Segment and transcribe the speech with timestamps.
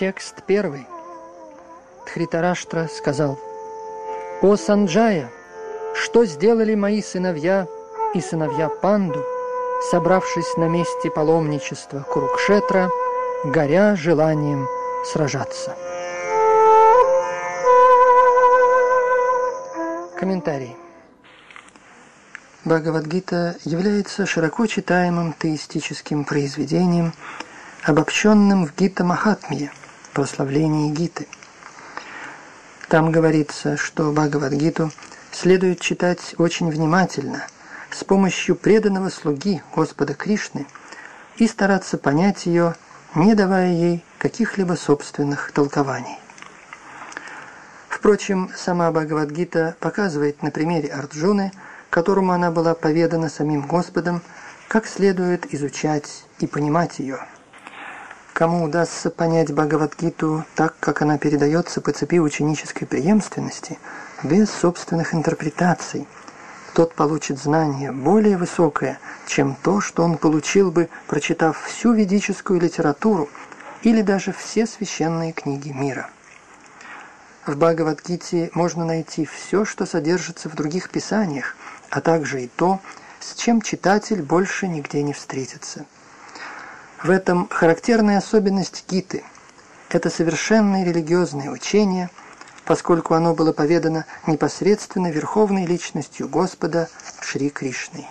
[0.00, 0.86] Текст первый.
[2.06, 3.38] Тхритараштра сказал,
[4.40, 5.30] «О Санджая,
[5.94, 7.66] что сделали мои сыновья
[8.14, 9.22] и сыновья Панду,
[9.90, 12.88] собравшись на месте паломничества Курукшетра,
[13.44, 14.66] горя желанием
[15.04, 15.76] сражаться?»
[20.18, 20.78] Комментарий.
[22.64, 27.12] Бхагавадгита является широко читаемым теистическим произведением,
[27.84, 29.70] обобщенным в Гита Махатмия,
[30.12, 31.26] прославлении Гиты.
[32.88, 34.90] Там говорится, что Бхагавадгиту
[35.30, 37.46] следует читать очень внимательно,
[37.90, 40.66] с помощью преданного слуги Господа Кришны
[41.36, 42.74] и стараться понять ее,
[43.14, 46.18] не давая ей каких-либо собственных толкований.
[47.88, 51.52] Впрочем, сама Бхагавадгита показывает на примере Арджуны,
[51.90, 54.22] которому она была поведана самим Господом,
[54.68, 57.18] как следует изучать и понимать ее.
[58.32, 63.78] Кому удастся понять Бхагавадгиту так, как она передается по цепи ученической преемственности,
[64.22, 66.06] без собственных интерпретаций,
[66.74, 73.28] тот получит знание более высокое, чем то, что он получил бы, прочитав всю ведическую литературу
[73.82, 76.08] или даже все священные книги мира.
[77.46, 81.56] В Бхагавадгите можно найти все, что содержится в других писаниях,
[81.90, 82.80] а также и то,
[83.18, 85.84] с чем читатель больше нигде не встретится.
[87.02, 89.24] В этом характерная особенность Гиты.
[89.88, 92.10] Это совершенное религиозное учение,
[92.66, 96.90] поскольку оно было поведано непосредственно верховной личностью Господа
[97.22, 98.06] Шри Кришной.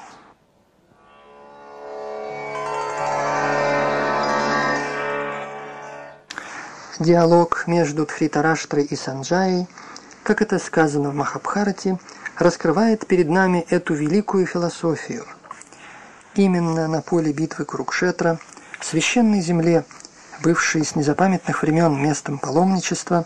[6.98, 9.68] Диалог между Тхритараштрой и Санджаей,
[10.24, 12.00] как это сказано в Махабхарате,
[12.38, 15.26] раскрывает перед нами эту великую философию.
[16.34, 18.40] Именно на поле битвы Курукшетра,
[18.80, 19.86] в священной земле,
[20.42, 23.26] бывшей с незапамятных времен местом паломничества,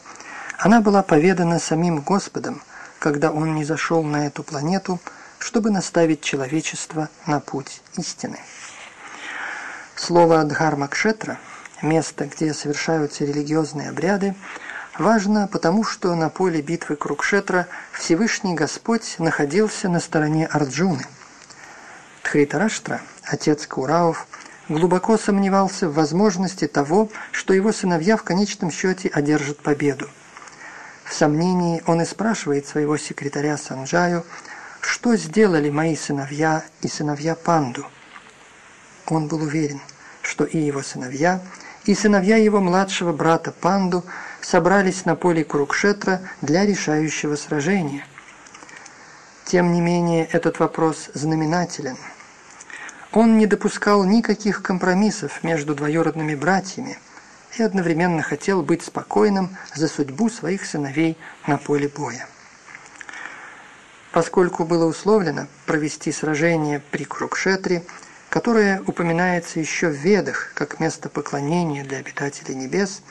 [0.57, 2.61] она была поведана самим Господом,
[2.99, 4.99] когда Он не зашел на эту планету,
[5.39, 8.39] чтобы наставить человечество на путь истины.
[9.95, 11.37] Слово «дхармакшетра»
[11.81, 14.35] место, где совершаются религиозные обряды,
[14.97, 21.05] важно потому, что на поле битвы Крукшетра Всевышний Господь находился на стороне Арджуны.
[22.23, 24.27] Тхритараштра, отец Кураув,
[24.69, 30.09] глубоко сомневался в возможности того, что его сыновья в конечном счете одержат победу.
[31.05, 34.25] В сомнении он и спрашивает своего секретаря Санджаю,
[34.81, 37.85] что сделали мои сыновья и сыновья Панду.
[39.07, 39.81] Он был уверен,
[40.21, 41.41] что и его сыновья–
[41.85, 44.03] и сыновья его младшего брата Панду
[44.41, 48.05] собрались на поле Курукшетра для решающего сражения.
[49.45, 51.97] Тем не менее, этот вопрос знаменателен.
[53.13, 56.97] Он не допускал никаких компромиссов между двоюродными братьями
[57.55, 61.15] и одновременно хотел быть спокойным за судьбу своих сыновей
[61.45, 62.27] на поле боя.
[64.11, 67.83] Поскольку было условлено провести сражение при Курукшетре,
[68.29, 73.03] которое упоминается еще в Ведах как место поклонения для обитателей небес,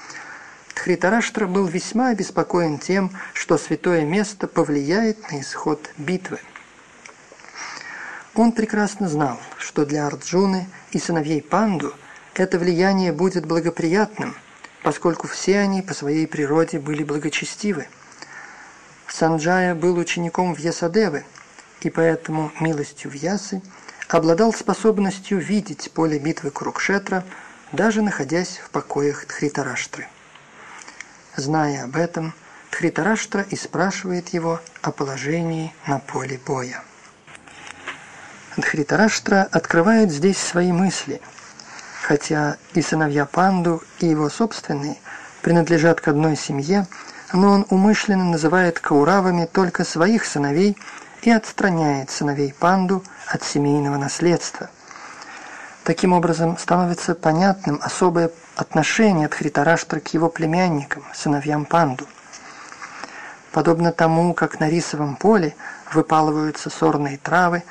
[0.74, 6.40] Тхритараштра был весьма обеспокоен тем, что святое место повлияет на исход битвы.
[8.34, 11.92] Он прекрасно знал, что для Арджуны и сыновей Панду
[12.34, 14.34] это влияние будет благоприятным,
[14.82, 17.86] поскольку все они по своей природе были благочестивы.
[19.06, 21.24] Санджая был учеником Вьясадевы,
[21.82, 23.60] и поэтому милостью Вьясы–
[24.14, 27.24] обладал способностью видеть поле битвы Курукшетра,
[27.72, 30.06] даже находясь в покоях Тхритараштры.
[31.36, 32.34] Зная об этом,
[32.70, 36.82] Тхритараштра и спрашивает его о положении на поле боя.
[38.56, 41.22] Дхритараштра открывает здесь свои мысли,
[42.02, 44.96] хотя и сыновья Панду, и его собственные
[45.40, 46.86] принадлежат к одной семье,
[47.32, 50.76] но он умышленно называет кауравами только своих сыновей
[51.22, 54.68] и отстраняет сыновей Панду от семейного наследства.
[55.84, 62.06] Таким образом, становится понятным особое отношение Дхритараштры к его племянникам, сыновьям Панду.
[63.50, 65.56] Подобно тому, как на рисовом поле
[65.92, 67.62] выпалываются сорные травы,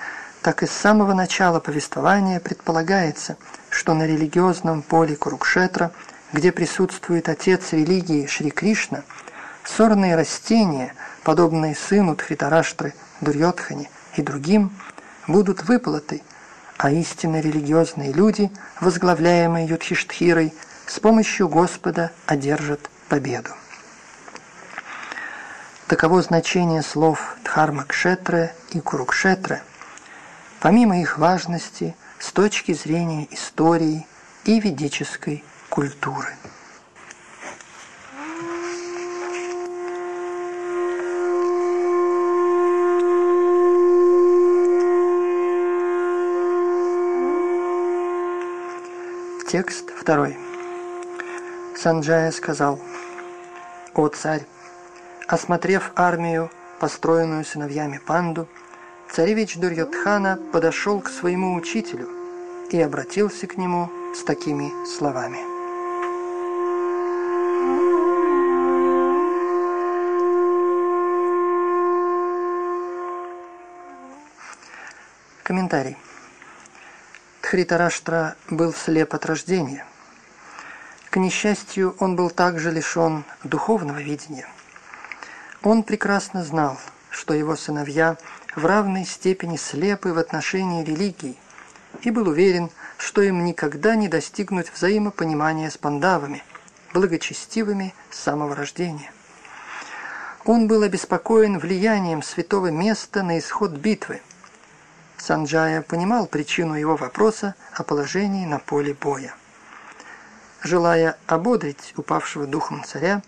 [0.41, 3.37] так и с самого начала повествования предполагается,
[3.69, 5.91] что на религиозном поле Курукшетра,
[6.33, 9.03] где присутствует отец религии Шри Кришна,
[9.63, 14.71] сорные растения, подобные сыну Тхритараштры, Дурьотхане и другим,
[15.27, 16.23] будут выплаты,
[16.77, 20.53] а истинно религиозные люди, возглавляемые Юдхиштхирой,
[20.87, 23.51] с помощью Господа одержат победу.
[25.85, 29.61] Таково значение слов Дхармакшетра и Курукшетра–
[30.61, 34.05] помимо их важности с точки зрения истории
[34.45, 36.29] и ведической культуры.
[49.49, 50.37] Текст второй.
[51.75, 52.79] Санджая сказал,
[53.95, 54.45] «О царь,
[55.27, 56.49] осмотрев армию,
[56.79, 58.47] построенную сыновьями Панду,
[59.13, 62.07] Царевич Дурьотхана подошел к своему учителю
[62.69, 65.37] и обратился к нему с такими словами.
[75.43, 75.97] Комментарий.
[77.41, 79.85] Тхритараштра был слеп от рождения.
[81.09, 84.47] К несчастью, он был также лишен духовного видения.
[85.63, 86.77] Он прекрасно знал,
[87.09, 88.15] что его сыновья–
[88.55, 91.37] в равной степени слепы в отношении религии
[92.01, 96.43] и был уверен, что им никогда не достигнуть взаимопонимания с пандавами,
[96.93, 99.11] благочестивыми с самого рождения.
[100.45, 104.21] Он был обеспокоен влиянием святого места на исход битвы.
[105.17, 109.35] Санджая понимал причину его вопроса о положении на поле боя.
[110.63, 113.21] Желая ободрить упавшего духом царя,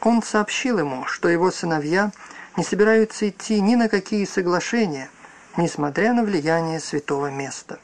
[0.00, 2.12] он сообщил ему, что его сыновья–
[2.56, 5.08] не собираются идти ни на какие соглашения,
[5.56, 7.78] несмотря на влияние святого места.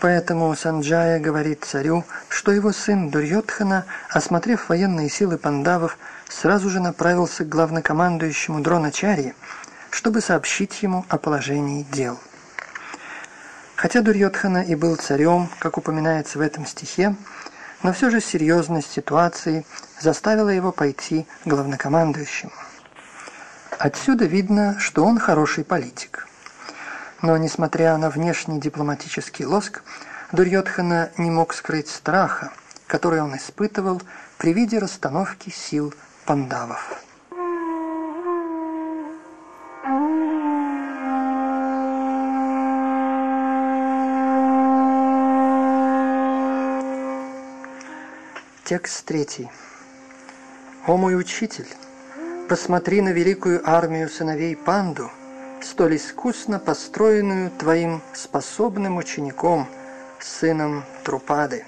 [0.00, 5.96] Поэтому Санджая говорит царю, что его сын Дурьотхана, осмотрев военные силы пандавов,
[6.28, 9.34] сразу же направился к главнокомандующему Дроначарье,
[9.90, 12.18] чтобы сообщить ему о положении дел.
[13.76, 17.14] Хотя Дурьотхана и был царем, как упоминается в этом стихе,
[17.84, 19.64] но все же серьезность ситуации
[20.00, 22.52] заставила его пойти к главнокомандующему.
[23.78, 26.28] Отсюда видно, что он хороший политик.
[27.20, 29.82] Но, несмотря на внешний дипломатический лоск,
[30.32, 32.52] Дурьотхана не мог скрыть страха,
[32.86, 34.00] который он испытывал
[34.38, 35.94] при виде расстановки сил
[36.26, 37.02] пандавов.
[48.64, 49.50] Текст третий.
[50.86, 51.68] «О мой учитель,
[52.52, 55.10] посмотри на великую армию сыновей Панду,
[55.62, 59.66] столь искусно построенную твоим способным учеником,
[60.20, 61.64] сыном Трупады.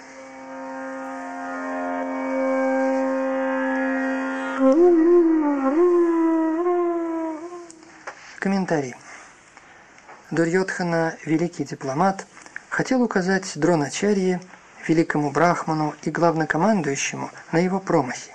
[8.39, 8.95] Комментарий.
[10.31, 12.27] Дурьотхана, великий дипломат,
[12.69, 14.39] хотел указать Дроначарье,
[14.87, 18.34] великому брахману и главнокомандующему на его промахи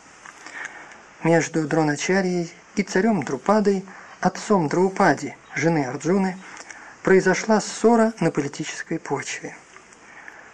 [1.24, 3.86] между Дроначарьей и царем Друпадой,
[4.22, 6.38] отцом Драупади, жены Арджуны,
[7.04, 9.56] произошла ссора на политической почве.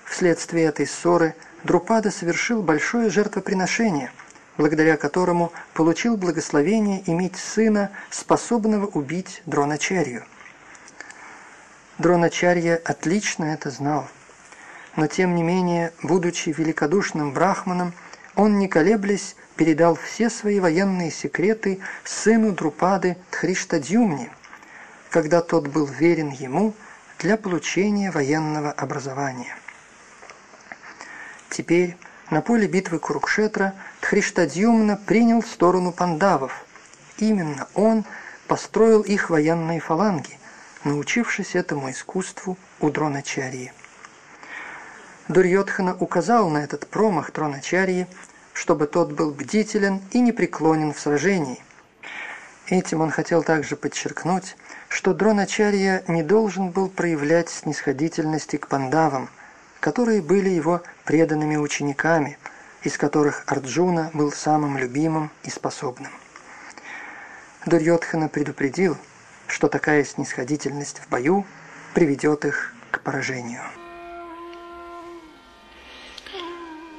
[0.06, 4.12] Вследствие этой ссоры Друпада совершил большое жертвоприношение,
[4.58, 10.24] благодаря которому получил благословение иметь сына, способного убить Дроначарью.
[11.98, 14.08] Дроначарья отлично это знал,
[14.96, 17.94] но тем не менее, будучи великодушным брахманом,
[18.36, 24.30] он, не колеблясь, передал все свои военные секреты сыну Друпады Тхриштадюмни,
[25.10, 26.74] когда тот был верен ему
[27.20, 29.56] для получения военного образования.
[31.50, 31.96] Теперь
[32.30, 36.66] на поле битвы Курукшетра Тхриштадюмна принял сторону пандавов.
[37.18, 38.04] Именно он
[38.48, 40.38] построил их военные фаланги,
[40.84, 43.72] научившись этому искусству у Дроначарьи.
[45.28, 48.06] Дурьотхана указал на этот промах Дроначарьи,
[48.54, 51.64] чтобы тот был бдителен и непреклонен в сражении.
[52.68, 54.56] Этим он хотел также подчеркнуть,
[54.88, 59.30] что Дроначарья не должен был проявлять снисходительности к пандавам,
[59.80, 62.38] которые были его преданными учениками,
[62.84, 66.12] из которых Арджуна был самым любимым и способным.
[67.66, 68.96] Дурьотхана предупредил,
[69.48, 71.46] что такая снисходительность в бою
[71.96, 73.62] приведет их к поражению.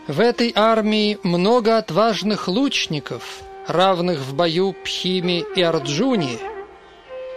[0.09, 6.39] В этой армии много отважных лучников, равных в бою Пхиме и Арджуне.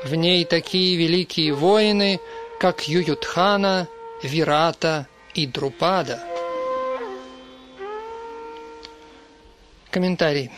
[0.03, 2.19] В ней такие великие воины,
[2.59, 3.87] как Юютхана,
[4.21, 6.23] Вирата и Друпада.
[9.89, 10.51] Комментарий.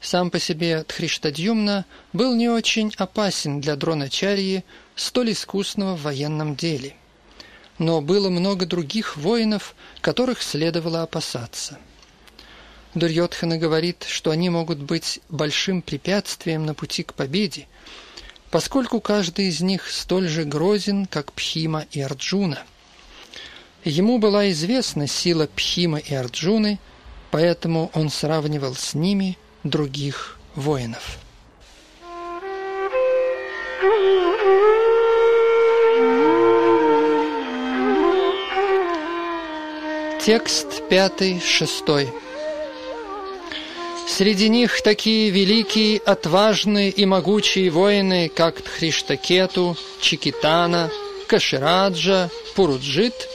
[0.00, 4.62] Сам по себе Тхриштадьюмна был не очень опасен для Дроначарьи,
[4.94, 6.94] столь искусного в военном деле.
[7.78, 11.78] Но было много других воинов, которых следовало опасаться.
[12.94, 17.66] Дурьотхана говорит, что они могут быть большим препятствием на пути к победе,
[18.50, 22.62] поскольку каждый из них столь же грозен, как Пхима и Арджуна.
[23.84, 26.78] Ему была известна сила Пхима и Арджуны,
[27.30, 29.36] поэтому он сравнивал с ними–
[29.70, 31.18] других воинов.
[40.26, 42.12] Текст пятый, шестой.
[44.08, 50.90] Среди них такие великие, отважные и могучие воины, как Тхриштакету, Чикитана,
[51.28, 53.28] Кашираджа, Пуруджит,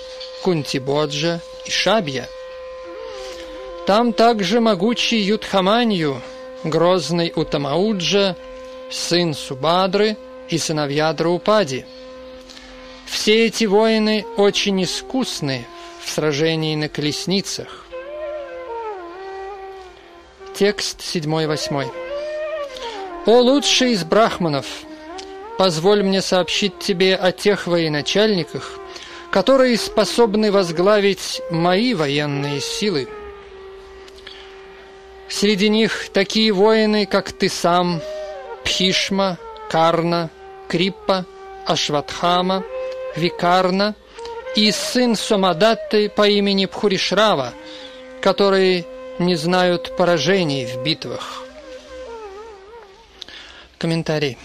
[0.44, 2.28] Кунтибоджа и Шабья–
[3.88, 6.22] там также могучий Юдхаманью,
[6.64, 8.36] грозный Утамауджа,
[8.92, 10.18] сын Субадры
[10.50, 11.86] и сыновья Драупади.
[13.08, 15.66] Все эти воины очень искусны
[16.04, 17.86] в сражении на колесницах.
[20.56, 21.88] Текст 7-8.
[23.26, 24.66] «О лучший из брахманов,
[25.58, 28.80] позволь мне сообщить тебе о тех военачальниках,
[29.32, 33.08] которые способны возглавить мои военные силы».
[35.30, 38.02] Среди них такие воины, как ты сам,
[38.66, 39.38] Пхишма,
[39.70, 40.30] Карна,
[40.68, 41.26] Криппа,
[41.66, 42.64] Ашватхама,
[43.16, 43.96] Викарна
[44.56, 47.54] и сын Сомадатты по имени Пхуришрава,
[48.22, 48.86] которые
[49.20, 51.44] не знают поражений в битвах.
[53.78, 54.38] Комментарий.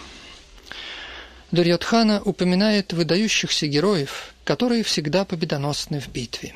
[1.50, 6.54] Дурьотхана упоминает выдающихся героев, которые всегда победоносны в битве.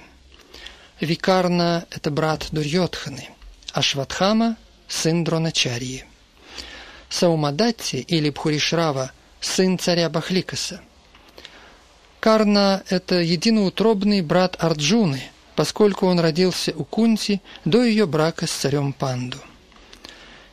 [1.00, 3.28] Викарна– это брат Дурьотханы–
[3.73, 4.57] Ашватхама–
[4.88, 6.04] сын Дроначарьи.
[7.09, 10.83] Саумадатти или Бхуришрава– сын царя Бахликаса.
[12.21, 15.23] Карна– это единоутробный брат Арджуны,
[15.57, 19.39] поскольку он родился у Кунти до ее брака с царем Панду.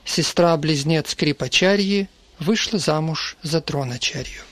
[0.05, 2.07] Сестра-близнец Крипачарьи
[2.39, 4.43] вышла замуж за Дроначарью.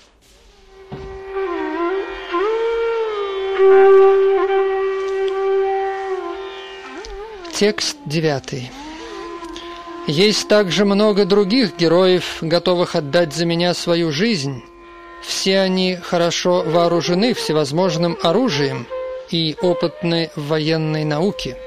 [7.53, 8.69] Текст девятый.
[10.07, 14.61] Есть также много других героев, готовых отдать за меня свою жизнь.
[15.27, 18.87] Все они хорошо вооружены всевозможным оружием
[19.31, 21.57] и опытны в военной науке.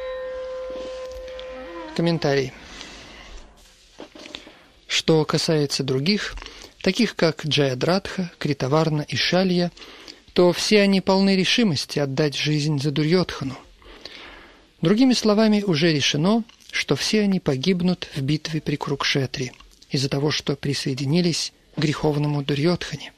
[1.96, 2.52] Комментарий.
[4.86, 6.34] Что касается других,
[6.82, 9.72] таких как Джаядратха, Критаварна и Шалья,
[10.32, 13.58] то все они полны решимости отдать жизнь за Дурьотхану.
[14.80, 19.52] Другими словами, уже решено, что все они погибнут в битве при Крукшетре
[19.90, 23.12] из-за того, что присоединились к греховному Дурьотхане.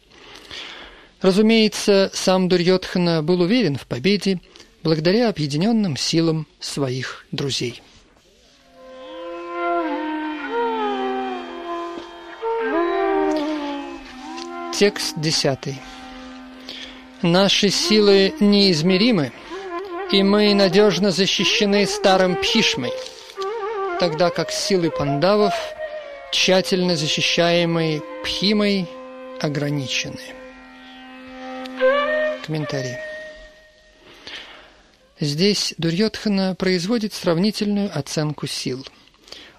[1.23, 4.41] Разумеется, сам Дурьотхана был уверен в победе
[4.83, 7.83] благодаря объединенным силам своих друзей.
[14.75, 15.77] Текст десятый.
[17.23, 19.33] Наши силы неизмеримы–
[20.12, 22.93] и мы надежно защищены старым Пхишмой,
[24.00, 25.55] тогда как силы пандавов,
[26.33, 28.89] тщательно защищаемые Пхимой,
[29.41, 30.39] ограничены.
[32.44, 32.97] Комментарий.
[35.18, 38.87] Здесь Дурьотхана производит сравнительную оценку сил.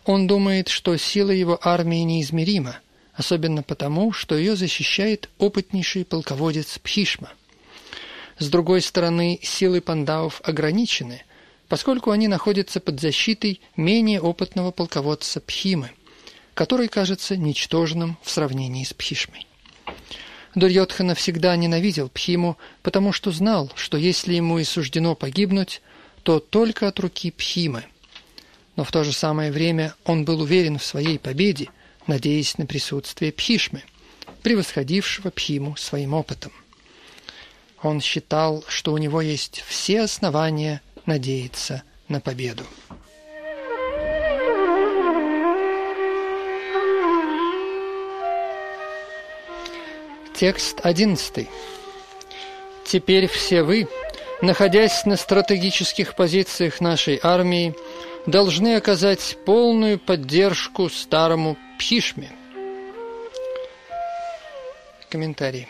[0.05, 2.79] Он думает, что сила его армии неизмерима,
[3.13, 7.31] особенно потому, что ее защищает опытнейший полководец Пхишма–
[8.41, 11.21] с другой стороны, силы пандавов ограничены,
[11.67, 15.91] поскольку они находятся под защитой менее опытного полководца Пхимы,
[16.55, 19.45] который кажется ничтожным в сравнении с Пхишмой.
[20.55, 25.81] Дурьотхана всегда ненавидел Пхиму, потому что знал, что если ему и суждено погибнуть,
[26.23, 27.85] то только от руки Пхимы.
[28.75, 31.69] Но в то же самое время он был уверен в своей победе,
[32.07, 33.83] надеясь на присутствие Пхишмы,
[34.43, 36.51] превосходившего Пхиму своим опытом.
[37.81, 42.65] Он считал, что у него есть все основания надеяться на победу.
[50.41, 51.47] Текст 11.
[52.83, 53.87] Теперь все вы,
[54.41, 57.75] находясь на стратегических позициях нашей армии,
[58.25, 62.31] должны оказать полную поддержку старому Пхишме.
[65.11, 65.67] Комментарий.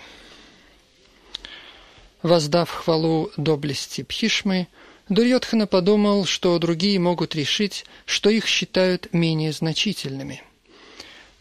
[2.23, 4.69] Воздав хвалу доблести Пхишмы,
[5.09, 10.41] Дурьотхана подумал, что другие могут решить, что их считают менее значительными.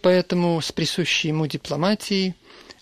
[0.02, 2.34] Поэтому с присущей ему дипломатией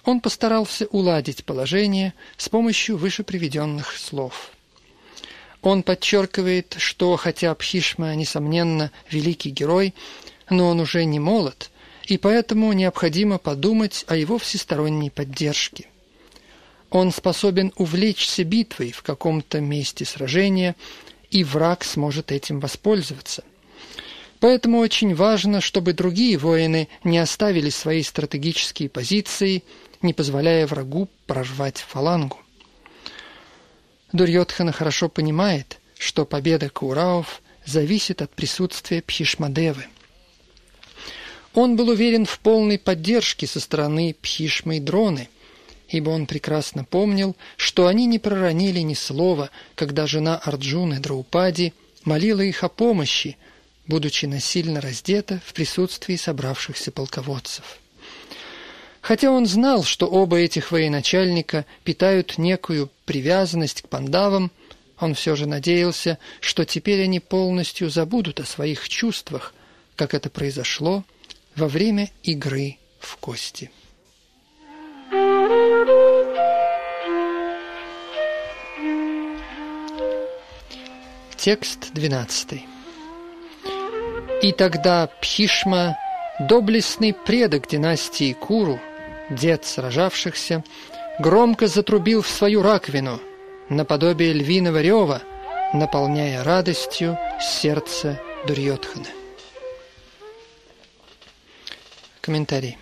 [0.05, 4.51] он постарался уладить положение с помощью выше приведенных слов.
[5.63, 9.95] Он подчеркивает, что хотя Пхишма, несомненно, великий герой,
[10.49, 11.71] но он уже не молод,
[12.05, 15.89] и поэтому необходимо подумать о его всесторонней поддержке.
[16.91, 20.75] Он способен увлечься битвой в каком-то месте сражения,
[21.31, 23.45] и враг сможет этим воспользоваться.
[24.41, 29.65] Поэтому очень важно, чтобы другие воины не оставили свои стратегические позиции
[30.03, 32.39] не позволяя врагу прорвать фалангу.
[34.13, 39.87] Дурьотхана хорошо понимает, что победа Каураов зависит от присутствия Пхишмадевы.
[41.55, 45.29] Он был уверен в полной поддержке со стороны Пхишмы и Дроны,
[45.89, 51.75] ибо он прекрасно помнил, что они не проронили ни слова, когда жена Арджуны Драупади
[52.05, 53.37] молила их о помощи,
[53.87, 57.79] будучи насильно раздета в присутствии собравшихся полководцев.
[59.09, 64.51] Хотя он знал, что оба этих военачальника питают некую привязанность к пандавам,
[65.01, 69.55] он все же надеялся, что теперь они полностью забудут о своих чувствах,
[69.97, 71.05] как это произошло
[71.57, 73.71] во время игры в кости.
[81.39, 82.61] Текст 12.
[84.43, 85.97] И тогда Пхишма,
[86.41, 88.79] доблестный предок династии Куру,
[89.31, 90.65] дед сражавшихся,
[91.19, 93.21] громко затрубил в свою раковину,
[93.69, 95.23] наподобие львиного рева,
[95.75, 99.07] наполняя радостью сердце Дурьотхана.
[102.21, 102.79] Комментарий.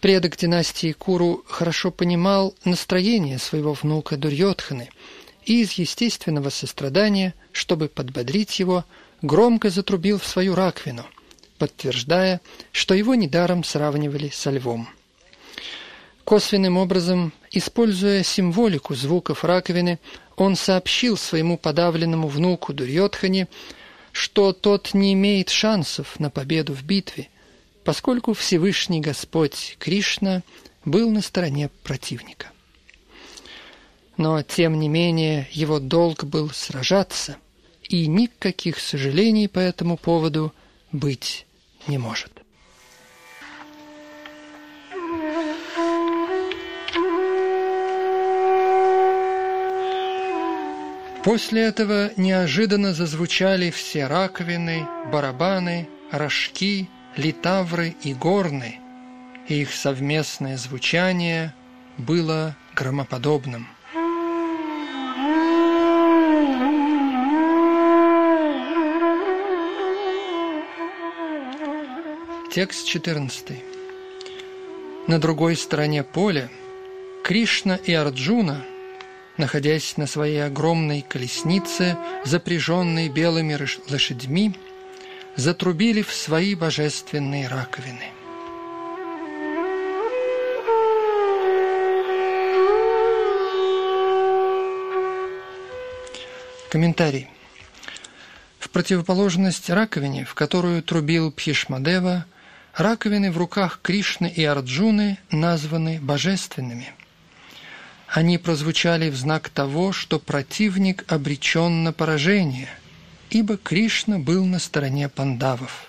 [0.00, 4.90] Предок династии Куру хорошо понимал настроение своего внука Дурьотханы
[5.46, 8.84] и из естественного сострадания, чтобы подбодрить его,
[9.22, 11.06] громко затрубил в свою раковину,
[11.58, 12.40] подтверждая,
[12.72, 14.88] что его недаром сравнивали со львом.
[16.24, 19.98] Косвенным образом, используя символику звуков раковины,
[20.36, 23.48] он сообщил своему подавленному внуку Дурьотхане,
[24.12, 27.28] что тот не имеет шансов на победу в битве,
[27.84, 30.42] поскольку Всевышний Господь Кришна
[30.84, 32.48] был на стороне противника.
[34.16, 37.36] Но, тем не менее, его долг был сражаться,
[37.82, 40.54] и никаких сожалений по этому поводу
[40.94, 41.46] быть
[41.88, 42.30] не может.
[51.24, 58.78] После этого неожиданно зазвучали все раковины, барабаны, рожки, литавры и горны,
[59.48, 61.54] и их совместное звучание
[61.96, 63.73] было громоподобным.
[72.54, 73.46] Текст 14.
[75.08, 76.48] На другой стороне поля
[77.24, 78.64] Кришна и Арджуна,
[79.38, 83.58] находясь на своей огромной колеснице, запряженной белыми
[83.90, 84.54] лошадьми,
[85.34, 88.12] затрубили в свои божественные раковины.
[96.70, 97.28] Комментарий.
[98.60, 102.26] В противоположность раковине, в которую трубил Пхишмадева,
[102.76, 106.92] Раковины в руках Кришны и Арджуны названы божественными.
[108.08, 112.68] Они прозвучали в знак того, что противник обречен на поражение,
[113.30, 115.88] ибо Кришна был на стороне пандавов.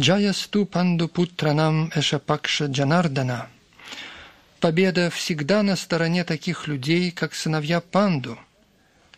[0.00, 3.48] Джаясту панду путранам эшапакша джанардана.
[4.58, 8.38] Победа всегда на стороне таких людей, как сыновья панду,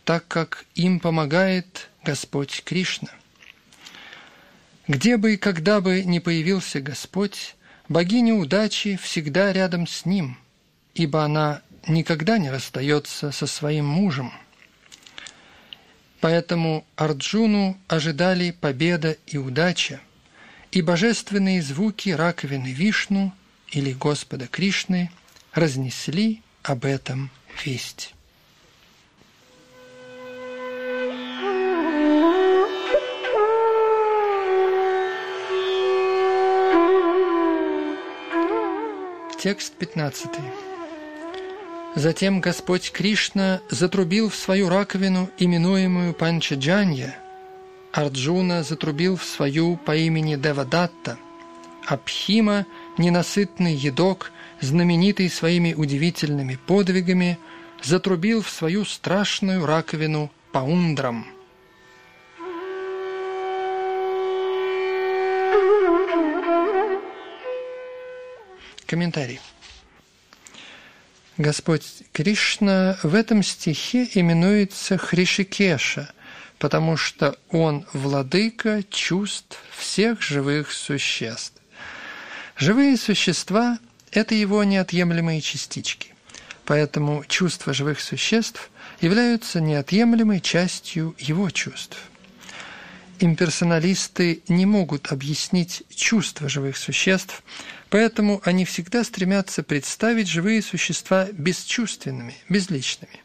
[0.03, 3.09] так как им помогает Господь Кришна.
[4.89, 7.55] Где бы и когда бы ни появился Господь,
[7.89, 10.35] Богиня удачи всегда рядом с ним,
[10.95, 14.33] ибо она никогда не расстается со своим мужем.
[16.21, 20.01] Поэтому Арджуну ожидали победа и удача,
[20.71, 23.31] и божественные звуки раковины Вишну
[23.69, 25.11] или Господа Кришны
[25.53, 27.29] разнесли об этом
[27.63, 28.15] весть.
[39.41, 40.31] Текст 15.
[41.95, 47.17] Затем Господь Кришна затрубил в свою раковину, именуемую Панчаджанья.
[47.93, 51.17] Арджуна затрубил в свою по имени Девадатта.
[51.85, 52.65] Абхима,
[52.97, 57.39] ненасытный едок, знаменитый своими удивительными подвигами,
[57.81, 61.25] затрубил в свою страшную раковину Паундрам–
[68.89, 69.39] Комментарий.
[71.37, 76.11] Господь Кришна в этом стихе именуется Хришикеша,
[76.57, 81.53] потому что Он владыка чувств всех живых существ.
[82.57, 83.77] Живые существа–
[84.11, 86.15] это Его неотъемлемые частички,
[86.65, 88.71] поэтому чувства живых существ
[89.01, 91.99] являются неотъемлемой частью Его чувств.
[93.19, 97.43] Имперсоналисты не могут объяснить чувства живых существ–
[97.89, 103.19] Поэтому они всегда стремятся представить живые существа бесчувственными, безличными.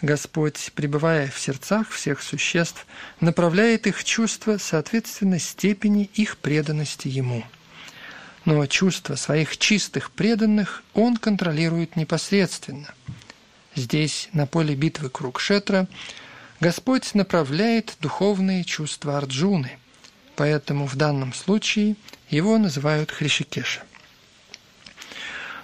[0.00, 2.86] Господь, пребывая в сердцах всех существ,
[3.20, 7.44] направляет их чувства соответственно степени их преданности Ему.
[8.44, 12.92] Но чувства своих чистых преданных Он контролирует непосредственно.
[13.76, 15.86] Здесь, на поле битвы Крукшетра,
[16.58, 19.78] Господь направляет духовные чувства Арджуны,
[20.36, 21.96] поэтому в данном случае–
[22.32, 23.82] его называют Хришикеша.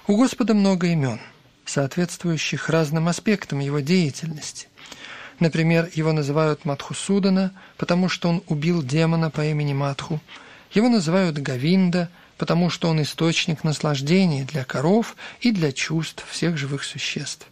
[0.07, 1.19] У Господа много имен,
[1.65, 4.69] соответствующих разным аспектам его деятельности.
[5.41, 10.21] Например, его называют Мадхусудана, потому что он убил демона по имени Мадху.
[10.75, 16.85] Его называют Гавинда, потому что он источник наслаждения для коров и для чувств всех живых
[16.85, 17.47] существ.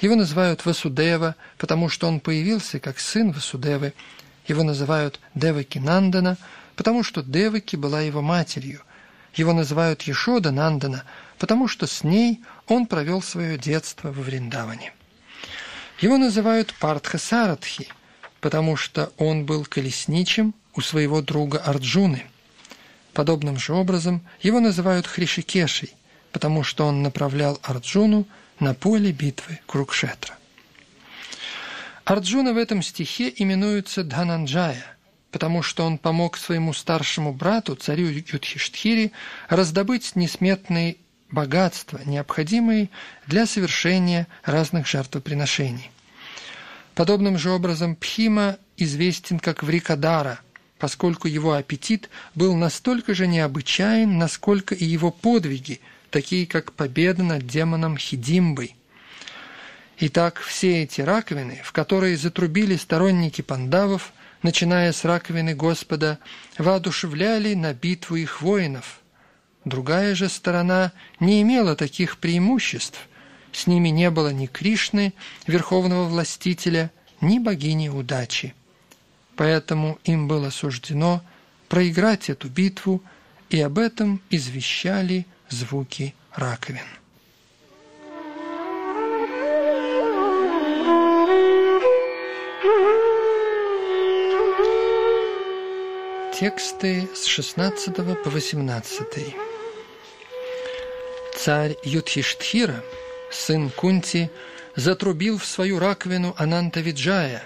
[0.00, 3.92] Его называют Васудева, потому что он появился как сын Васудевы.
[4.48, 6.36] Его называют Девакинандана,
[6.76, 8.82] потому что Деваки была его матерью.
[9.34, 11.04] Его называют Ешода Нандана,
[11.38, 14.92] потому что с ней он провел свое детство во Вриндаване.
[16.00, 17.88] Его называют Партха Сарадхи,
[18.40, 22.26] потому что он был колесничем у своего друга Арджуны.
[23.12, 25.94] Подобным же образом его называют Хришикешей,
[26.32, 28.26] потому что он направлял Арджуну
[28.60, 30.36] на поле битвы Крукшетра.
[32.06, 34.82] Арджуна в этом стихе именуется Дхананджая–
[35.36, 39.12] потому что он помог своему старшему брату, царю Юдхиштхири,
[39.50, 40.96] раздобыть несметные
[41.30, 42.88] богатства, необходимые
[43.26, 45.90] для совершения разных жертвоприношений.
[46.94, 50.40] Подобным же образом Пхима известен как Врикадара,
[50.78, 57.46] поскольку его аппетит был настолько же необычайен, насколько и его подвиги, такие как победа над
[57.46, 58.74] демоном Хидимбой.
[59.98, 66.18] Итак, все эти раковины, в которые затрубили сторонники пандавов, начиная с раковины Господа,
[66.58, 69.00] воодушевляли на битву их воинов.
[69.64, 73.08] Другая же сторона не имела таких преимуществ.
[73.52, 75.14] С ними не было ни Кришны,
[75.46, 76.90] верховного властителя,
[77.22, 78.54] ни богини удачи.
[79.34, 81.22] Поэтому им было суждено
[81.68, 83.02] проиграть эту битву,
[83.48, 86.84] и об этом извещали звуки раковин.
[96.38, 99.06] Тексты с 16 по 18.
[101.34, 102.84] Царь Юдхиштхира,
[103.30, 104.30] сын Кунти,
[104.74, 107.42] затрубил в свою раковину Ананта Виджая.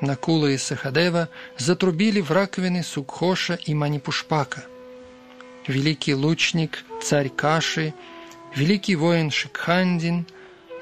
[0.00, 4.66] Накула и Сахадева затрубили в раковины Сукхоша и Манипушпака.
[5.66, 7.92] Великий лучник, царь Каши,
[8.54, 10.26] великий воин Шикхандин,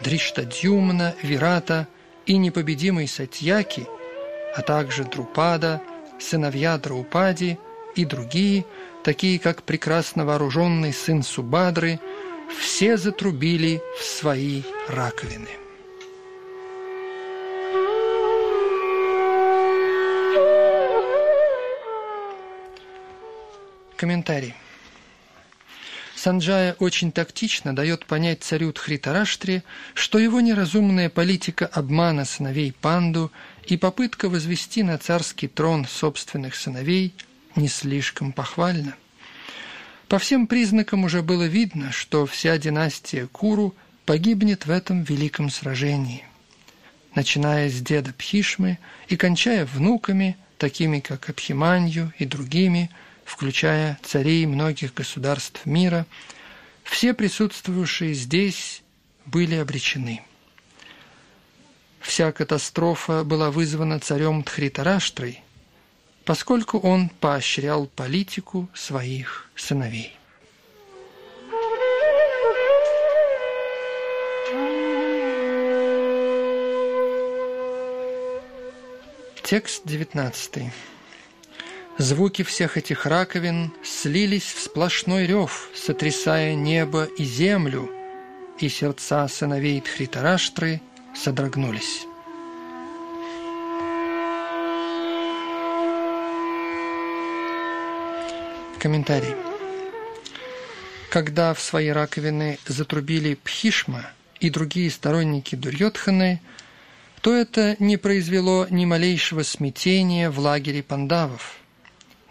[0.02, 1.88] Дриштадюмна, Вирата
[2.26, 3.86] и непобедимый Сатьяки,
[4.54, 5.80] а также Друпада–
[6.24, 7.58] сыновья Драупади
[7.94, 8.64] и другие,
[9.02, 12.00] такие как прекрасно вооруженный сын Субадры,
[12.58, 15.48] все затрубили в свои раковины.
[23.96, 24.54] Комментарий.
[26.24, 33.30] Санджая очень тактично дает понять царю Тхритараштре, что его неразумная политика обмана сыновей Панду
[33.66, 37.14] и попытка возвести на царский трон собственных сыновей
[37.56, 38.94] не слишком похвальна.
[40.08, 43.74] По всем признакам уже было видно, что вся династия Куру
[44.06, 46.24] погибнет в этом великом сражении.
[47.14, 52.88] Начиная с деда Пхишмы и кончая внуками, такими как Абхиманью и другими,
[53.24, 56.06] включая царей многих государств мира,
[56.82, 58.82] все присутствующие здесь
[59.26, 60.22] были обречены.
[62.00, 65.42] Вся катастрофа была вызвана царем Тхритараштрой,
[66.24, 70.16] поскольку он поощрял политику своих сыновей.
[79.42, 80.72] Текст 19.
[81.96, 87.88] Звуки всех этих раковин слились в сплошной рев, сотрясая небо и землю,
[88.58, 90.80] и сердца сыновей Тхритараштры
[91.14, 92.06] содрогнулись.
[98.80, 99.36] Комментарий.
[101.10, 106.40] Когда в свои раковины затрубили Пхишма и другие сторонники Дурьотханы,
[107.20, 111.63] то это не произвело ни малейшего смятения в лагере пандавов.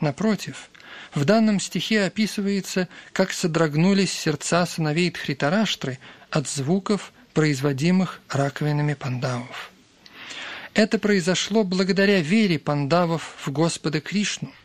[0.03, 0.69] Напротив,
[1.15, 5.97] в данном стихе описывается, как содрогнулись сердца сыновей Тхритараштры
[6.29, 9.71] от звуков, производимых раковинами пандавов.
[10.73, 14.51] Это произошло благодаря вере пандавов в Господа Кришну–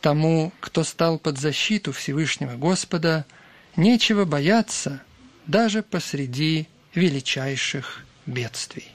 [0.00, 3.26] Тому, кто стал под защиту Всевышнего Господа,
[3.74, 5.02] нечего бояться
[5.46, 8.88] даже посреди величайших бедствий.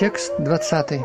[0.00, 1.02] Текст 20.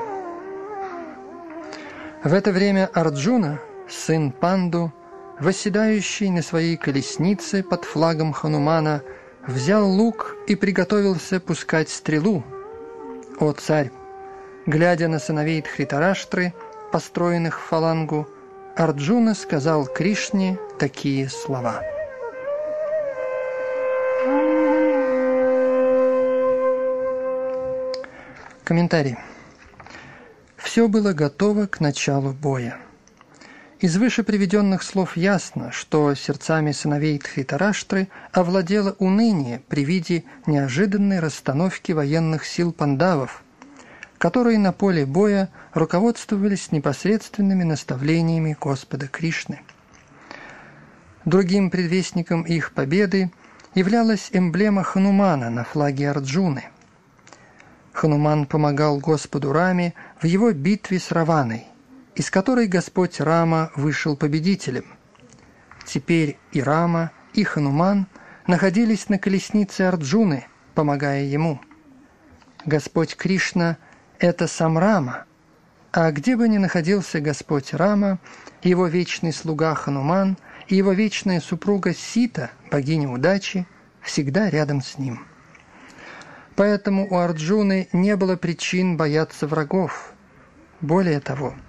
[2.23, 4.93] В это время Арджуна, сын Панду,
[5.37, 9.01] восседающий на своей колеснице под флагом Ханумана,
[9.45, 12.45] взял лук и приготовился пускать стрелу.
[13.37, 13.91] «О, царь!»
[14.65, 16.53] Глядя на сыновей Тхритараштры,
[16.93, 18.29] построенных в фалангу,
[18.77, 21.81] Арджуна сказал Кришне такие слова.
[28.65, 29.15] Комментарий.
[30.57, 32.79] Все было готово к началу боя.
[33.79, 41.91] Из выше приведенных слов ясно, что сердцами сыновей Тхитараштры овладело уныние при виде неожиданной расстановки
[41.91, 43.43] военных сил пандавов,
[44.17, 49.61] которые на поле боя руководствовались непосредственными наставлениями Господа Кришны.
[51.23, 53.29] Другим предвестником их победы
[53.75, 56.71] являлась эмблема Ханумана на флаге Арджуны.
[57.95, 61.65] Хануман помогал Господу Раме в его битве с Раваной–
[62.15, 64.85] из которой Господь Рама вышел победителем.
[65.85, 68.07] Теперь и Рама, и Хануман
[68.47, 71.59] находились на колеснице Арджуны, помогая ему.
[72.65, 73.77] Господь Кришна–
[74.19, 75.25] это сам Рама,
[75.91, 78.19] а где бы ни находился Господь Рама,
[78.63, 83.67] его вечный слуга Хануман и его вечная супруга Сита, богиня удачи,
[84.01, 85.27] всегда рядом с ним.
[86.55, 90.13] Поэтому у Арджуны не было причин бояться врагов.
[90.81, 91.53] Более того–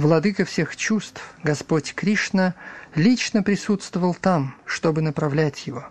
[0.00, 2.54] Владыка всех чувств, Господь Кришна,
[2.94, 5.84] лично присутствовал там, чтобы направлять его.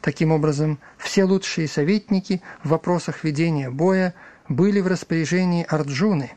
[0.00, 4.14] Таким образом, все лучшие советники в вопросах ведения боя
[4.48, 6.32] были в распоряжении Арджуны.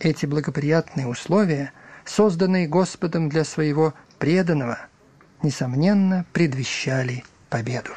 [0.00, 1.72] Эти благоприятные условия,
[2.04, 4.80] созданные Господом для своего преданного,
[5.42, 7.92] несомненно, предвещали победу.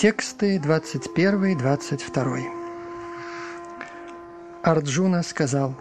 [0.00, 2.44] Тексты 21-22.
[4.62, 5.74] Арджуна сказал,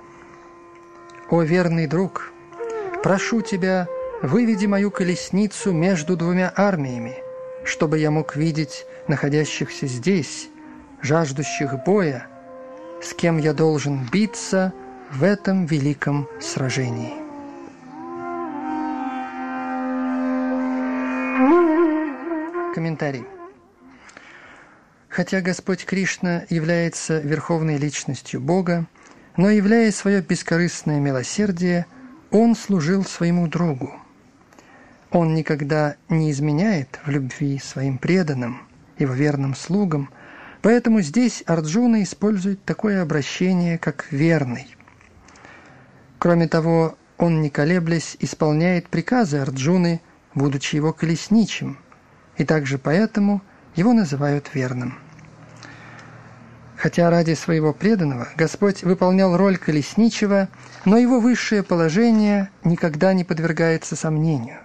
[1.29, 2.33] «О верный друг,
[3.01, 3.87] прошу тебя,
[4.21, 7.15] выведи мою колесницу между двумя армиями,
[7.63, 10.49] чтобы я мог видеть находящихся здесь,
[11.01, 12.27] жаждущих боя,
[13.01, 14.73] с кем я должен биться
[15.11, 17.18] в этом великом сражении».
[22.73, 23.25] Комментарий.
[25.07, 28.85] Хотя Господь Кришна является верховной личностью Бога,
[29.37, 31.87] но являя свое бескорыстное милосердие,
[32.31, 33.91] Он служил своему другу.
[35.11, 38.61] Он никогда не изменяет в любви своим преданным,
[38.99, 40.11] его верным слугам,
[40.61, 44.67] поэтому здесь Арджуна использует такое обращение, как «верный».
[46.19, 50.01] Кроме того, он, не колеблясь, исполняет приказы Арджуны,
[50.35, 51.79] будучи его колесничим,
[52.39, 53.43] и также поэтому–
[53.75, 54.99] его называют верным.
[56.75, 60.47] Хотя ради своего преданного Господь выполнял роль колесничего,
[60.85, 64.59] но его высшее положение никогда не подвергается сомнению.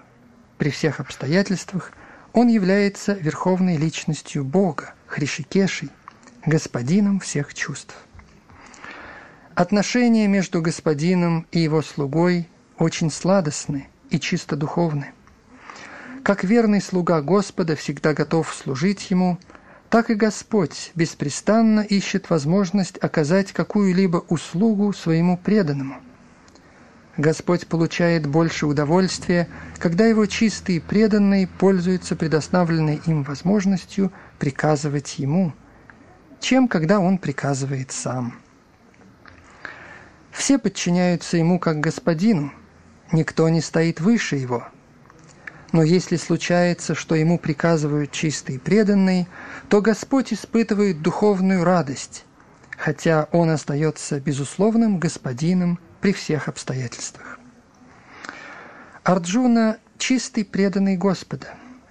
[0.59, 1.93] При всех обстоятельствах
[2.33, 5.91] он является верховной личностью Бога, Хришикешей,
[6.47, 7.95] господином всех чувств.
[9.55, 15.13] Отношения между господином и его слугой очень сладостны и чисто духовны.
[16.25, 19.39] Как верный слуга Господа всегда готов служить ему–
[19.95, 25.99] так и Господь беспрестанно ищет возможность оказать какую-либо услугу своему преданному.
[27.17, 35.53] Господь получает больше удовольствия, когда его чистые преданные пользуются предоставленной им возможностью приказывать ему,
[36.41, 38.35] чем когда он приказывает сам.
[40.33, 42.53] Все подчиняются ему как господину,
[43.13, 44.67] никто не стоит выше его–
[45.75, 49.27] но если случается, что ему приказывают чистые преданные,
[49.69, 52.27] то Господь испытывает духовную радость,
[52.79, 57.41] хотя он остается безусловным господином при всех обстоятельствах.
[59.03, 61.49] Арджуна– чистый преданный Господа,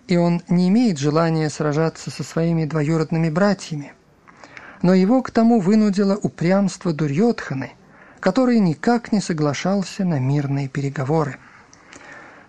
[0.08, 3.91] и он не имеет желания сражаться со своими двоюродными братьями,
[4.82, 7.74] но его к тому вынудило упрямство Дурьотханы,
[8.22, 11.38] который никак не соглашался на мирные переговоры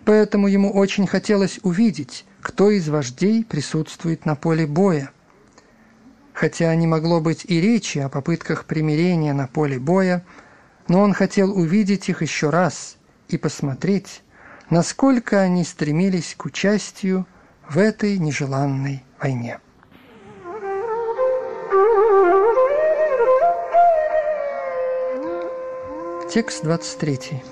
[0.05, 5.11] поэтому ему очень хотелось увидеть, кто из вождей присутствует на поле боя.
[6.33, 10.25] Хотя не могло быть и речи о попытках примирения на поле боя,
[10.89, 12.97] но он хотел увидеть их еще раз
[13.29, 14.23] и посмотреть,
[14.71, 17.27] насколько они стремились к участию
[17.69, 19.59] в этой нежеланной войне.
[26.31, 27.43] Текст 23.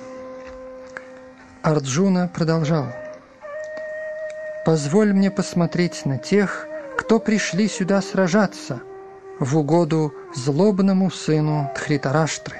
[1.62, 2.87] Арджуна продолжал.
[4.66, 6.66] «Позволь мне посмотреть на тех,
[6.98, 8.81] кто пришли сюда сражаться
[9.38, 12.57] в угоду злобному сыну Тхритараштры».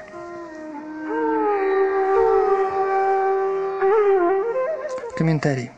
[5.17, 5.73] Комментарий.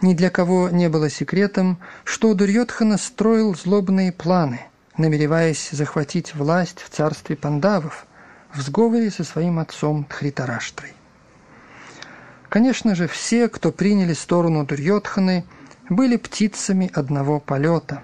[0.00, 4.60] Ни для кого не было секретом, что Дурьотхана строил злобные планы,
[4.96, 8.06] намереваясь захватить власть в царстве пандавов
[8.54, 10.92] в сговоре со своим отцом Тхритараштрой.
[12.48, 15.44] Конечно же, все, кто приняли сторону Дурьотханы,
[15.90, 18.02] были птицами одного полета.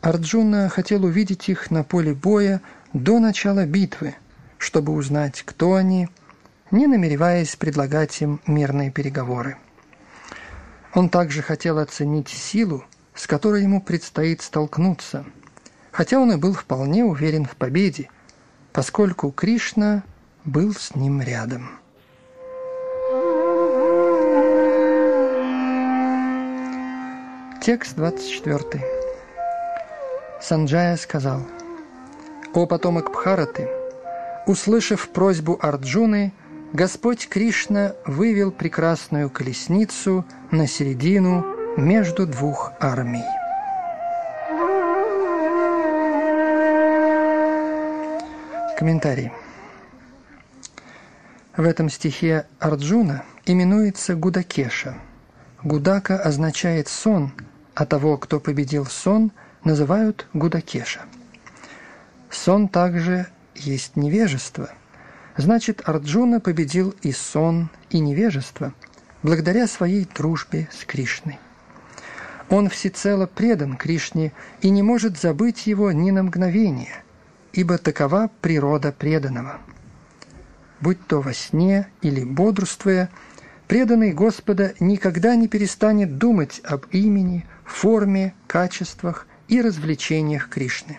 [0.00, 2.60] Арджуна хотел увидеть их на поле боя
[2.92, 4.14] до начала битвы,
[4.58, 6.08] чтобы узнать, кто они,
[6.70, 9.56] не намереваясь предлагать им мирные переговоры.
[10.94, 15.24] Он также хотел оценить силу, с которой ему предстоит столкнуться,
[15.90, 18.10] хотя он и был вполне уверен в победе,
[18.72, 20.02] поскольку Кришна
[20.44, 21.77] был с ним рядом.
[27.60, 28.84] Текст 24.
[30.40, 31.42] Санджая сказал,
[32.54, 33.68] «О потомок Бхараты,
[34.46, 36.32] услышав просьбу Арджуны,
[36.72, 41.44] Господь Кришна вывел прекрасную колесницу на середину
[41.76, 43.24] между двух армий.
[48.78, 49.32] Комментарий.
[51.56, 54.96] В этом стихе Арджуна именуется Гудакеша.
[55.62, 57.32] Гудака означает сон–
[57.78, 59.30] а того, кто победил сон,
[59.62, 61.02] называют Гудакеша.
[62.28, 64.70] Сон также есть невежество.
[65.36, 68.74] Значит, Арджуна победил и сон, и невежество,
[69.22, 71.38] благодаря своей дружбе с Кришной.
[72.50, 77.04] Он всецело предан Кришне и не может забыть его ни на мгновение,
[77.52, 79.60] ибо такова природа преданного.
[80.80, 83.08] Будь то во сне или бодрствуя,
[83.68, 90.98] преданный Господа никогда не перестанет думать об имени, форме, качествах и развлечениях Кришны.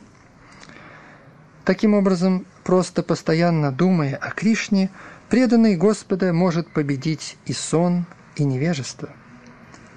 [1.66, 4.92] Таким образом, просто постоянно думая о Кришне,
[5.30, 8.06] преданный Господа может победить и сон,
[8.36, 9.10] и невежество.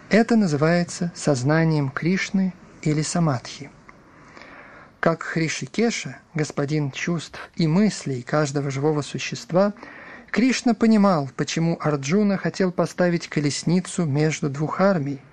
[0.09, 3.71] Это называется сознанием Кришны или самадхи.
[5.01, 9.73] Как Хришикеша, господин чувств и мыслей каждого живого существа,
[10.33, 15.21] Кришна понимал, почему Арджуна хотел поставить колесницу между двух армий–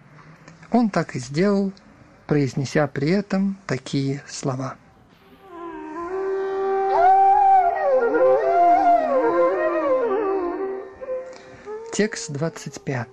[0.72, 1.72] он так и сделал,
[2.28, 4.76] произнеся при этом такие слова.
[11.92, 13.08] Текст 25.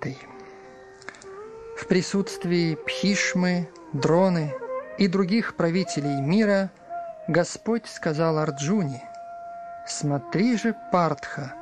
[1.77, 4.53] В присутствии Пхишмы, Дроны
[4.99, 6.69] и других правителей мира
[7.27, 9.03] Господь сказал Арджуне,
[9.87, 11.55] «Смотри же, Партха,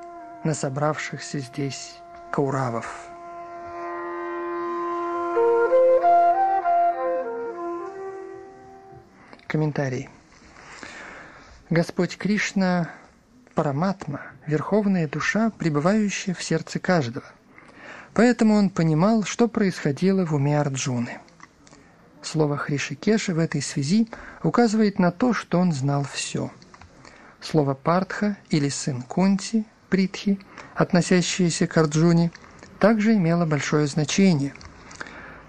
[0.46, 1.98] на собравшихся здесь
[2.32, 3.10] кауравов».
[9.48, 10.10] Комментарий.
[11.70, 12.90] Господь Кришна–
[13.56, 17.26] Параматма, верховная душа, пребывающая в сердце каждого.
[18.14, 21.20] Поэтому он понимал, что происходило в уме Арджуны.
[22.22, 24.10] Слово Хришикеша в этой связи
[24.44, 26.52] указывает на то, что он знал все.
[27.40, 30.40] Слово Партха или сын Кунти, Притхи,
[30.76, 32.32] относящееся к Арджуне,
[32.80, 34.54] также имело большое значение.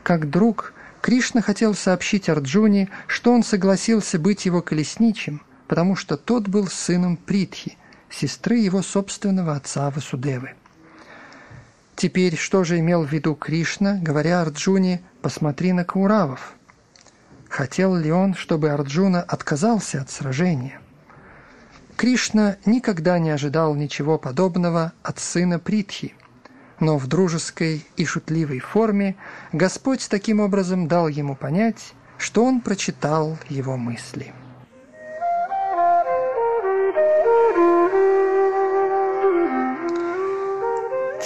[0.03, 6.49] Как друг, Кришна хотел сообщить Арджуне, что он согласился быть его колесничим, потому что тот
[6.49, 7.77] был сыном Притхи,
[8.11, 10.55] сестры его собственного отца Васудевы.
[11.97, 16.55] Теперь что же имел в виду Кришна, говоря Арджуне «посмотри на Кауравов»?
[17.49, 20.81] Хотел ли он, чтобы Арджуна отказался от сражения?
[21.97, 26.15] Кришна никогда не ожидал ничего подобного от сына Притхи,
[26.79, 29.17] но в дружеской и шутливой форме
[29.53, 34.35] Господь таким образом дал ему понять, что он прочитал его мысли.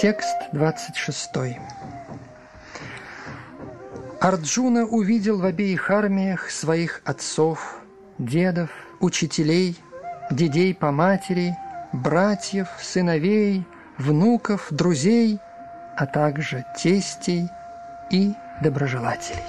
[0.01, 1.31] Текст 26.
[4.21, 7.81] Арджуна увидел в обеих армиях своих отцов,
[8.19, 9.77] дедов, учителей,
[10.31, 11.57] дедей по матери,
[11.93, 13.67] братьев, сыновей,
[13.99, 15.41] внуков, друзей,
[15.97, 17.49] а также тестей
[18.11, 19.45] и доброжелателей.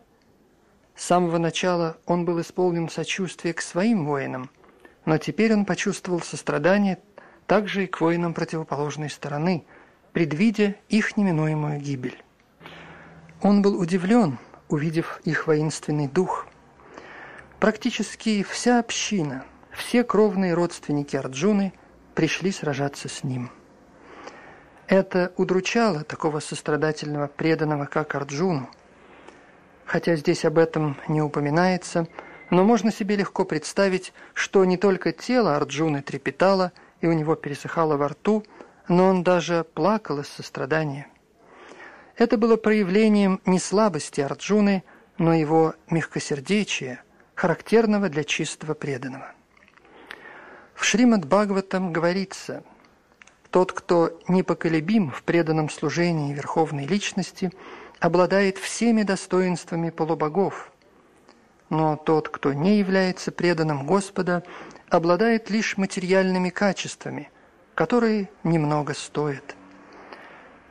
[0.95, 4.51] С самого начала он был исполнен сочувствия к своим воинам,
[5.05, 6.99] но теперь он почувствовал сострадание
[7.47, 9.65] также и к воинам противоположной стороны,
[10.11, 12.21] предвидя их неминуемую гибель.
[13.41, 14.37] Он был удивлен,
[14.69, 16.47] увидев их воинственный дух.
[17.59, 21.73] Практически вся община, все кровные родственники Арджуны
[22.13, 23.49] пришли сражаться с ним.
[24.93, 28.69] Это удручало такого сострадательного преданного, как Арджуну.
[29.85, 32.07] Хотя здесь об этом не упоминается,
[32.51, 36.71] но можно себе легко представить, что не только тело Арджуны трепетало–
[37.03, 38.45] и у него пересыхало во рту,
[38.87, 41.07] но он даже плакал из сострадания.
[42.15, 44.83] Это было проявлением не слабости Арджуны,
[45.17, 47.03] но его мягкосердечия,
[47.35, 49.33] характерного для чистого преданного.
[50.75, 52.63] В Шримад Бхагаватам говорится,
[53.53, 57.51] «Тот, кто непоколебим в преданном служении Верховной Личности,
[57.99, 60.71] обладает всеми достоинствами полубогов,
[61.69, 64.41] но тот, кто не является преданным Господа,
[64.89, 67.29] обладает лишь материальными качествами,
[67.75, 69.55] которые немного стоят.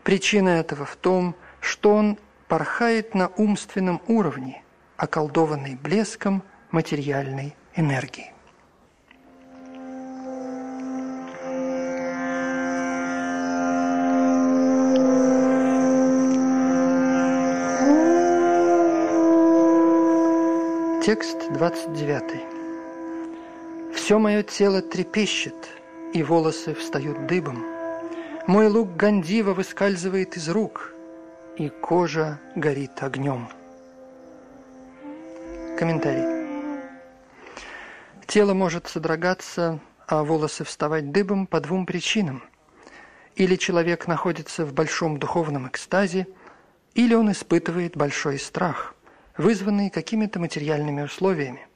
[0.03, 2.19] Причина этого в том, что он
[2.49, 4.65] порхает на умственном уровне,
[4.97, 8.32] околдованный блеском материальной энергии.
[21.05, 22.45] Текст 29.
[23.93, 25.69] «Все мое тело трепещет,
[26.13, 27.65] и волосы встают дыбом.
[28.47, 30.95] Мой лук Гандива выскальзывает из рук,
[31.57, 33.49] и кожа горит огнем».
[35.77, 36.79] Комментарий.
[38.29, 42.45] Тело может содрогаться, а волосы вставать дыбом по двум причинам.
[43.35, 46.29] Или человек находится в большом духовном экстазе,
[46.95, 48.95] или он испытывает большой страх–
[49.37, 51.67] вызванные какими-то материальными условиями.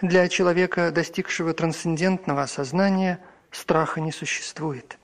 [0.00, 3.20] Для человека, достигшего трансцендентного осознания,
[3.50, 4.98] страха не существует.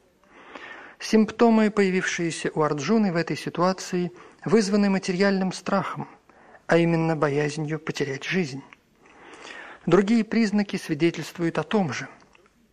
[0.99, 4.11] Симптомы, появившиеся у Арджуны в этой ситуации,
[4.45, 6.09] вызваны материальным страхом,
[6.66, 8.62] а именно боязнью потерять жизнь.
[9.86, 12.09] Другие признаки свидетельствуют о том же.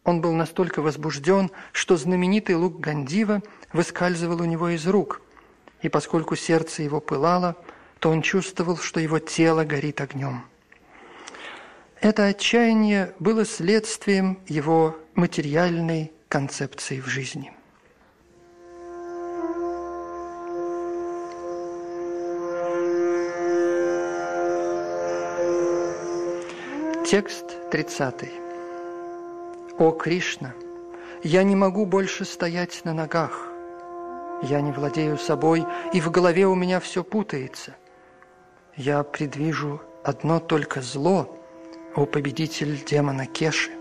[0.04, 5.22] Он был настолько возбужден, что знаменитый лук Гандива выскальзывал у него из рук,
[5.82, 7.56] и поскольку сердце его пылало–
[8.00, 10.46] то он чувствовал, что его тело горит огнем.
[12.02, 17.52] Это отчаяние было следствием его материальной концепции в жизни.
[27.08, 28.30] Текст 30.
[29.78, 30.54] «О Кришна,
[31.24, 33.48] я не могу больше стоять на ногах.
[34.44, 37.76] Я не владею собой, и в голове у меня все путается
[38.78, 41.32] я предвижу одно только зло,
[41.96, 43.72] о победитель демона Кеши.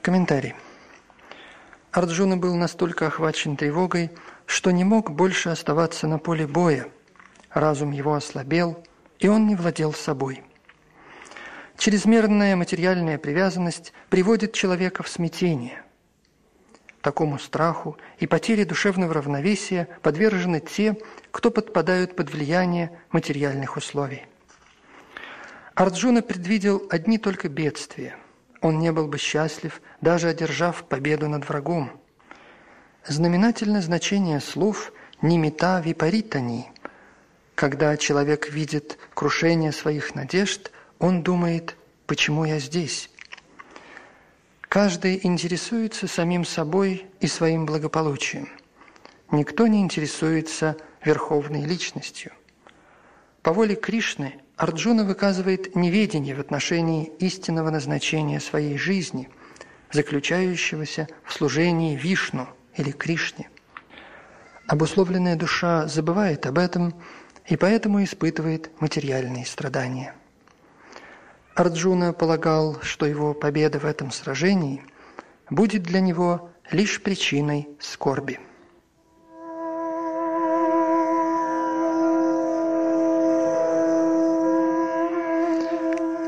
[0.00, 0.54] Комментарий.
[1.90, 4.12] Арджуна был настолько охвачен тревогой,
[4.46, 6.86] что не мог больше оставаться на поле боя.
[7.50, 8.82] Разум его ослабел,
[9.18, 10.44] и он не владел собой.
[11.76, 15.81] Чрезмерная материальная привязанность приводит человека в смятение–
[17.02, 20.96] Такому страху и потере душевного равновесия подвержены те,
[21.32, 24.24] кто подпадают под влияние материальных условий.
[25.74, 28.16] Арджуна предвидел одни только бедствия.
[28.60, 31.90] Он не был бы счастлив, даже одержав победу над врагом.
[33.04, 36.70] Знаменательное значение слов «нимита випаритани».
[37.56, 41.76] Когда человек видит крушение своих надежд, он думает
[42.06, 43.10] «почему я здесь?».
[44.72, 48.48] Каждый интересуется самим собой и своим благополучием.
[49.30, 52.32] Никто не интересуется верховной личностью.
[53.42, 59.28] По воле Кришны Арджуна выказывает неведение в отношении истинного назначения своей жизни,
[59.92, 63.50] заключающегося в служении Вишну или Кришне.
[64.68, 66.94] Обусловленная душа забывает об этом
[67.46, 70.14] и поэтому испытывает материальные страдания.
[71.54, 74.82] Арджуна полагал, что его победа в этом сражении
[75.50, 78.40] будет для него лишь причиной скорби.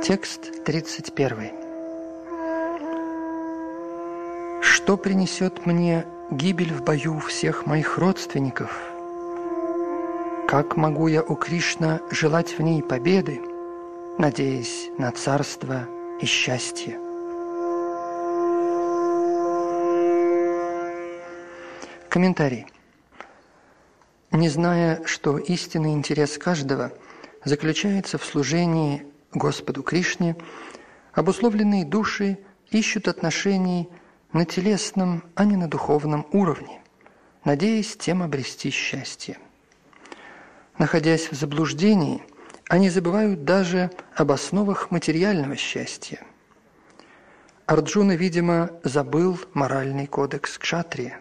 [0.03, 1.53] Текст 31.
[4.61, 8.79] Что принесет мне гибель в бою всех моих родственников?
[10.47, 13.41] Как могу я, у Кришна, желать в ней победы–
[14.19, 15.89] надеясь на царство
[16.21, 16.99] и счастье.
[22.09, 22.67] Комментарий.
[24.31, 26.93] Не зная, что истинный интерес каждого
[27.45, 30.37] заключается в служении Господу Кришне,
[31.13, 32.39] обусловленные души
[32.71, 33.89] ищут отношений
[34.33, 36.81] на телесном, а не на духовном уровне,
[37.45, 39.39] надеясь тем обрести счастье.
[40.79, 42.23] Находясь в заблуждении–
[42.69, 46.25] они забывают даже об основах материального счастья.
[47.67, 51.19] Арджуна, видимо, забыл моральный кодекс Кшатрия.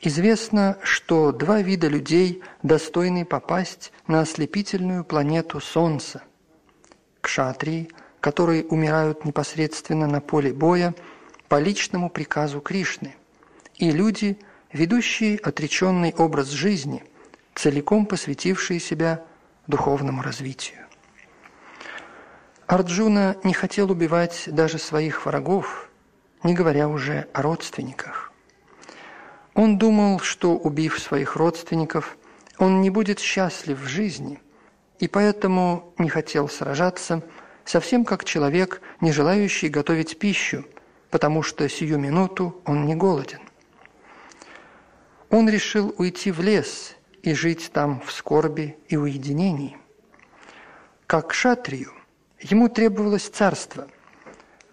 [0.00, 6.22] Известно, что два вида людей достойны попасть на ослепительную планету Солнца.
[7.20, 7.88] Кшатрии,
[8.20, 10.94] которые умирают непосредственно на поле боя
[11.48, 13.16] по личному приказу Кришны,
[13.76, 14.38] и люди,
[14.72, 17.02] ведущие отреченный образ жизни,
[17.54, 19.24] целиком посвятившие себя
[19.66, 20.86] духовному развитию.
[22.66, 25.90] Арджуна не хотел убивать даже своих врагов,
[26.42, 28.32] не говоря уже о родственниках.
[29.54, 32.16] Он думал, что, убив своих родственников,
[32.58, 34.40] он не будет счастлив в жизни,
[34.98, 37.22] и поэтому не хотел сражаться,
[37.64, 40.64] совсем как человек, не желающий готовить пищу,
[41.10, 43.40] потому что сию минуту он не голоден.
[45.30, 46.93] Он решил уйти в лес
[47.24, 49.78] и жить там в скорби и уединении.
[51.06, 51.90] Как шатрию
[52.38, 53.88] ему требовалось царство,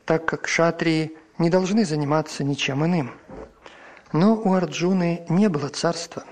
[0.06, 3.12] так как шатрии не должны заниматься ничем иным.
[4.12, 6.26] Но у Арджуны не было царства.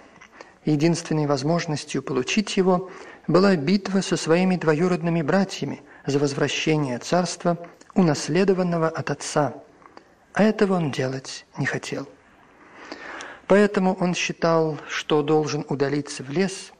[0.65, 2.91] Единственной возможностью получить его
[3.27, 7.57] была битва со своими двоюродными братьями за возвращение царства,
[7.95, 9.53] унаследованного от отца,
[10.33, 12.09] а этого он делать не хотел.
[13.49, 16.71] Поэтому он считал, что должен удалиться в лес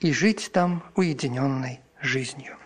[0.00, 2.58] и жить там уединенной жизнью.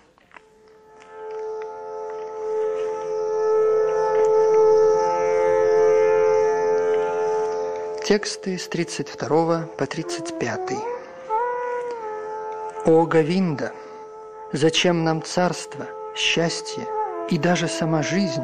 [8.04, 10.60] Тексты с 32 по 35.
[12.86, 13.72] «О Гавинда,
[14.52, 15.86] зачем нам царство,
[16.16, 16.84] счастье
[17.30, 18.42] и даже сама жизнь,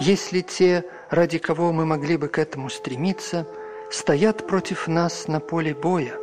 [0.00, 3.46] если те, ради кого мы могли бы к этому стремиться,
[3.90, 6.14] стоят против нас на поле боя?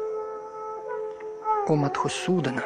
[1.68, 2.64] О Мадхусудана,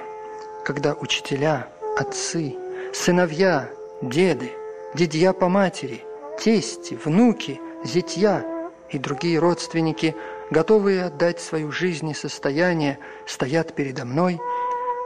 [0.64, 1.68] когда учителя,
[1.98, 2.56] отцы,
[2.94, 3.70] сыновья,
[4.02, 4.52] деды,
[4.94, 6.04] дедья по матери,
[6.40, 8.44] тести, внуки, зятья–
[8.90, 10.16] и другие родственники,
[10.50, 14.40] готовые отдать свою жизнь и состояние, стоят передо мной,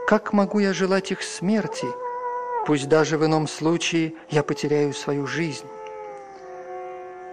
[0.08, 1.88] как могу я желать их смерти,
[2.66, 5.66] пусть даже в ином случае я потеряю свою жизнь?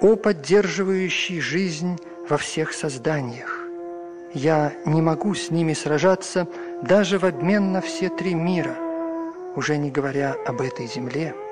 [0.00, 1.98] О поддерживающий жизнь
[2.28, 3.60] во всех созданиях!
[4.32, 6.46] Я не могу с ними сражаться
[6.82, 8.76] даже в обмен на все три мира,
[9.54, 11.34] уже не говоря об этой земле–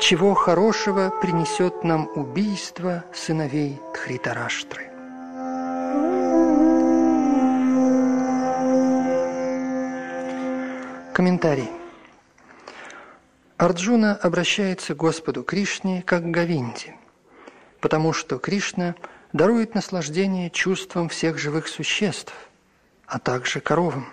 [0.00, 4.90] чего хорошего принесет нам убийство сыновей Тхритараштры.
[11.14, 11.70] Комментарий.
[13.56, 16.96] Арджуна обращается к Господу Кришне как к Гавинде,
[17.80, 18.96] потому что Кришна
[19.34, 22.32] дарует наслаждение чувствам всех живых существ,
[23.06, 24.08] а также коровам.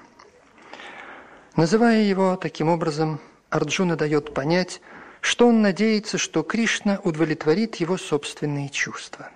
[1.56, 3.20] Называя его таким образом,
[3.52, 4.82] Арджуна дает понять,
[5.22, 9.30] что он надеется, что Кришна удовлетворит его собственные чувства.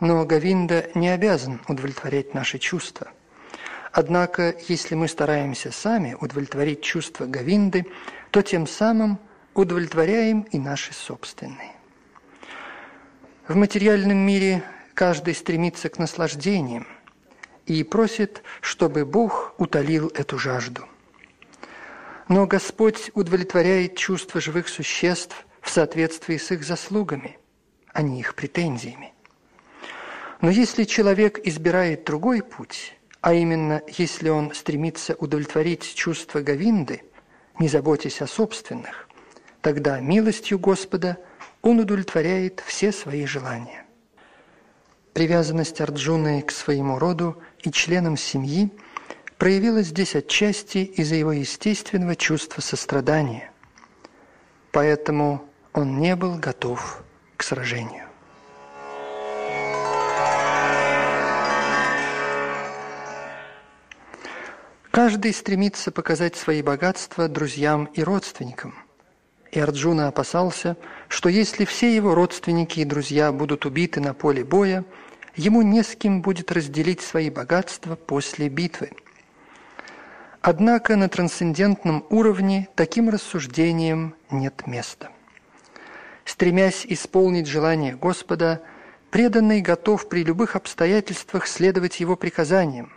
[0.00, 3.08] Но Гавинда не обязан удовлетворять наши чувства.
[3.92, 7.84] Однако, если мы стараемся сами удовлетворить чувства Гавинды,
[8.30, 9.18] то тем самым
[9.52, 11.72] удовлетворяем и наши собственные.
[13.48, 14.62] В материальном мире
[14.98, 16.86] каждый стремится к наслаждениям
[17.66, 20.84] и просит, чтобы Бог утолил эту жажду–
[22.28, 27.38] но Господь удовлетворяет чувства живых существ в соответствии с их заслугами,
[27.92, 29.14] а не их претензиями.
[30.42, 37.02] Но если человек избирает другой путь, а именно если он стремится удовлетворить чувства Гавинды,
[37.58, 39.08] не заботясь о собственных,
[39.62, 41.16] тогда милостью Господа
[41.62, 43.87] он удовлетворяет все свои желания.
[45.12, 48.70] Привязанность Арджуны к своему роду и членам семьи–
[49.38, 53.52] проявилось здесь отчасти из-за его естественного чувства сострадания.
[54.72, 57.02] Поэтому он не был готов
[57.36, 58.04] к сражению.
[64.90, 68.74] Каждый стремится показать свои богатства друзьям и родственникам.
[69.50, 70.76] И Арджуна опасался,
[71.08, 74.84] что если все его родственники и друзья будут убиты на поле боя,
[75.36, 78.90] ему не с кем будет разделить свои богатства после битвы–
[80.40, 85.10] Однако на трансцендентном уровне таким рассуждениям нет места.
[86.24, 88.62] Стремясь исполнить желание Господа,
[89.10, 92.92] преданный готов при любых обстоятельствах следовать Его приказаниям.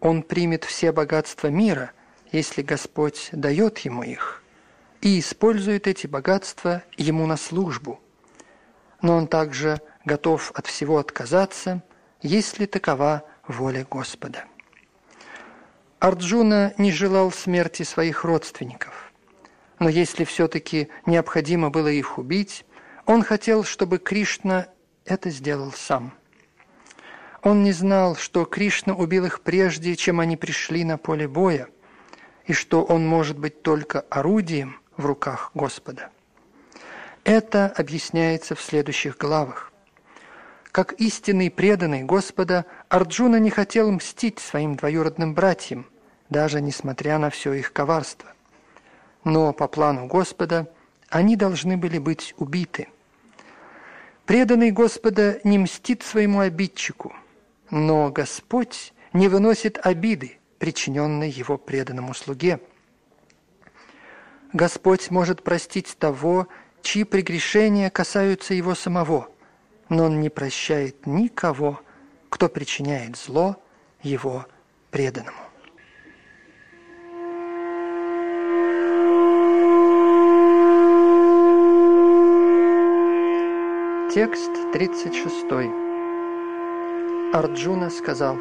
[0.00, 1.92] Он примет все богатства мира,
[2.32, 4.42] если Господь дает ему их,
[5.00, 8.00] и использует эти богатства ему на службу.
[9.02, 11.82] Но он также готов от всего отказаться,
[12.22, 14.44] если такова воля Господа.
[15.98, 19.12] Арджуна не желал смерти своих родственников.
[19.78, 22.64] Но если все-таки необходимо было их убить,
[23.04, 24.68] он хотел, чтобы Кришна
[25.04, 26.14] это сделал сам.
[27.42, 31.68] Он не знал, что Кришна убил их прежде, чем они пришли на поле боя,
[32.44, 36.10] и что он может быть только орудием в руках Господа.
[37.24, 39.72] Это объясняется в следующих главах.
[40.70, 45.86] Как истинный преданный Господа, Арджуна не хотел мстить своим двоюродным братьям,
[46.28, 48.30] даже несмотря на все их коварство.
[49.24, 50.70] Но по плану Господа
[51.08, 52.88] они должны были быть убиты.
[54.26, 57.14] Преданный Господа не мстит своему обидчику,
[57.70, 62.60] но Господь не выносит обиды, причиненной его преданному слуге.
[64.56, 66.48] Господь может простить того,
[66.82, 69.28] чьи прегрешения касаются его самого–
[69.88, 71.80] но он не прощает никого,
[72.28, 73.56] кто причиняет зло
[74.02, 74.46] его
[74.90, 75.36] преданному.
[84.12, 85.44] Текст 36.
[87.34, 88.36] Арджуна сказал,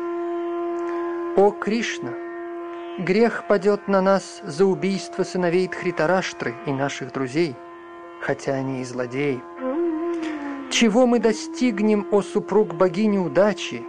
[1.35, 2.24] «О Кришна!
[2.97, 7.53] Грех падет на нас за убийство сыновей Дхритараштры и наших друзей,
[8.21, 9.41] хотя они и злодеи.
[10.71, 13.83] Чего мы достигнем, о супруг богини удачи,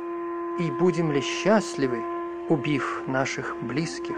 [0.59, 2.02] и будем ли счастливы,
[2.48, 4.16] убив наших близких?»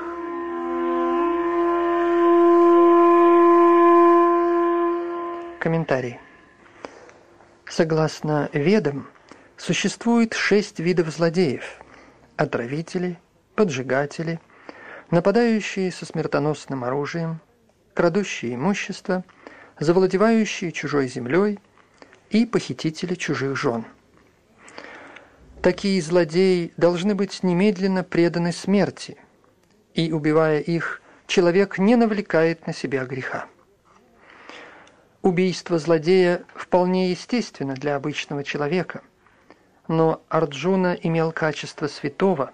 [5.60, 6.18] Комментарий.
[7.66, 9.06] Согласно Ведам,
[9.58, 11.64] существует шесть видов злодеев–
[12.36, 13.18] отравители,
[13.54, 14.40] поджигатели,
[15.10, 17.40] нападающие со смертоносным оружием,
[17.94, 19.24] крадущие имущество,
[19.78, 21.58] завладевающие чужой землей
[22.30, 23.84] и похитители чужих жен.
[25.62, 29.16] Такие злодеи должны быть немедленно преданы смерти,
[29.94, 33.46] и, убивая их, человек не навлекает на себя греха.
[35.22, 39.02] Убийство злодея вполне естественно для обычного человека,
[39.88, 42.52] но Арджуна имел качество святого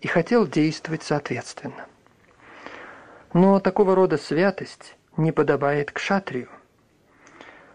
[0.00, 1.86] и хотел действовать соответственно.
[3.32, 6.48] Но такого рода святость не подобает к шатрию.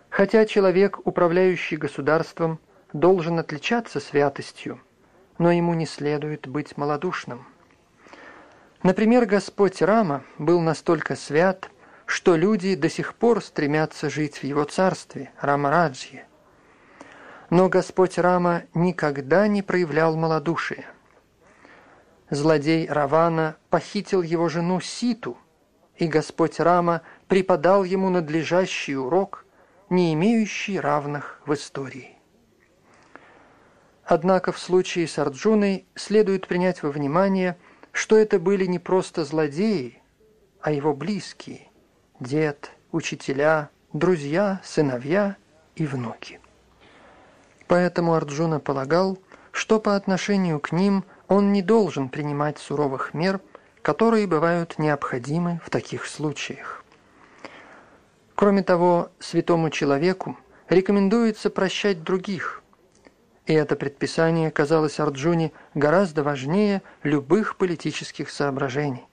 [0.10, 2.60] Хотя человек, управляющий государством,
[2.94, 4.80] должен отличаться святостью,
[5.38, 7.48] но ему не следует быть малодушным.
[8.84, 11.70] Например, Господь Рама был настолько свят,
[12.06, 16.26] что люди до сих пор стремятся жить в его царстве, Рамараджье.
[17.50, 20.86] Но Господь Рама никогда не проявлял малодушия.
[22.34, 25.38] Злодей Равана похитил его жену Ситу,
[25.98, 29.46] и Господь Рама преподал ему надлежащий урок,
[29.90, 32.18] не имеющий равных в истории.
[34.04, 37.56] Однако в случае с Арджуной следует принять во внимание,
[37.92, 40.02] что это были не просто злодеи,
[40.60, 41.70] а его близкие–
[42.20, 45.38] дед, учителя, друзья, сыновья
[45.76, 46.40] и внуки.
[47.68, 49.20] Поэтому Арджуна полагал,
[49.52, 53.42] что по отношению к ним он не должен принимать суровых мер,
[53.82, 56.86] которые бывают необходимы в таких случаях.
[58.36, 60.38] Кроме того, святому человеку
[60.70, 62.62] рекомендуется прощать других,
[63.48, 69.08] и это предписание казалось Арджуне гораздо важнее любых политических соображений.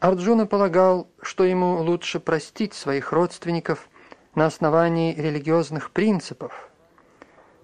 [0.00, 3.90] Арджуна полагал, что ему лучше простить своих родственников
[4.34, 6.70] на основании религиозных принципов,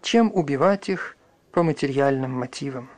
[0.03, 1.17] чем убивать их
[1.53, 2.91] по материальным мотивам.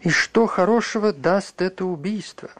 [0.00, 2.50] И что хорошего даст это убийство?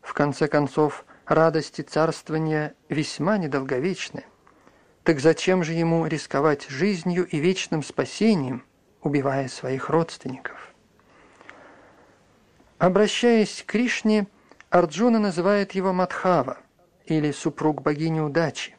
[0.00, 4.24] В конце концов, радости царствования весьма недолговечны.
[5.02, 8.64] Так зачем же ему рисковать жизнью и вечным спасением,
[9.02, 10.74] убивая своих родственников?
[12.78, 14.26] Обращаясь к Кришне,
[14.70, 16.58] Арджуна называет его Мадхава,
[17.04, 18.76] или супруг богини удачи.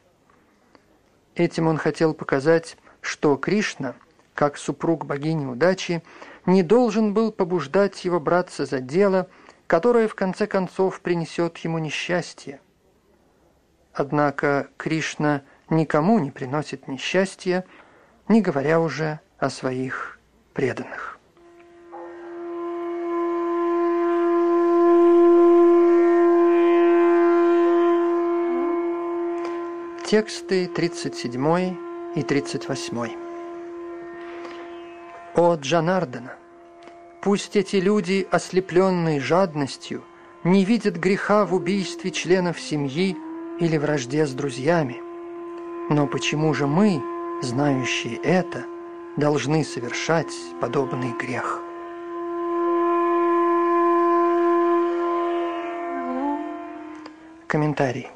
[1.36, 3.94] Этим он хотел показать, что Кришна,
[4.34, 6.02] как супруг богини удачи,
[6.46, 9.28] не должен был побуждать его браться за дело,
[9.66, 12.60] которое в конце концов принесет ему несчастье.
[13.92, 17.64] Однако Кришна никому не приносит несчастья,
[18.28, 20.18] не говоря уже о своих
[20.54, 21.18] преданных.
[30.06, 31.76] Тексты 37
[32.16, 33.21] и 38.
[35.34, 36.34] О Джанардана!
[37.22, 40.04] Пусть эти люди, ослепленные жадностью,
[40.44, 43.16] не видят греха в убийстве членов семьи
[43.58, 45.00] или вражде с друзьями.
[45.88, 47.02] Но почему же мы,
[47.40, 48.66] знающие это,
[49.16, 51.62] должны совершать подобный грех?
[57.46, 58.10] Комментарий.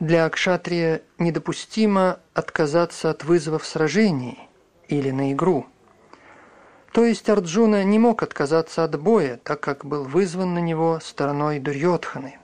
[0.00, 4.48] Для Акшатрия недопустимо отказаться от вызова в сражении
[4.88, 5.66] или на игру.
[6.92, 11.58] То есть Арджуна не мог отказаться от боя, так как был вызван на него стороной
[11.58, 12.38] Дурьотханы.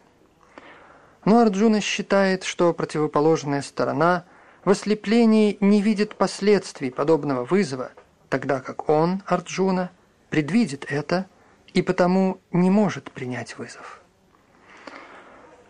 [1.24, 4.24] Но Арджуна считает, что противоположная сторона
[4.64, 7.90] в ослеплении не видит последствий подобного вызова,
[8.30, 9.90] тогда как он, Арджуна,
[10.30, 11.26] предвидит это
[11.74, 14.00] и потому не может принять вызов.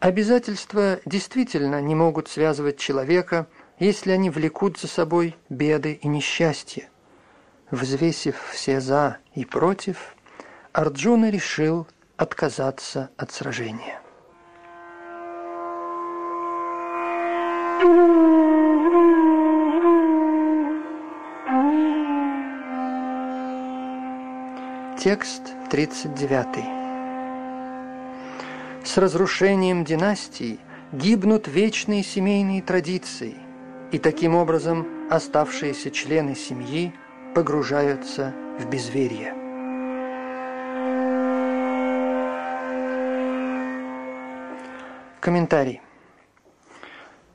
[0.01, 3.49] Обязательства действительно не могут связывать человека,
[3.79, 6.89] если они влекут за собой беды и несчастья.
[7.71, 10.15] Взвесив все «за» и «против»,
[10.73, 14.01] Арджуна решил отказаться от сражения.
[24.99, 26.79] Текст 39.
[28.85, 30.59] С разрушением династии
[30.93, 33.37] гибнут вечные семейные традиции,
[33.93, 36.93] и таким образом оставшиеся члены семьи
[37.35, 39.35] погружаются в безверие.
[45.21, 45.81] Комментарий.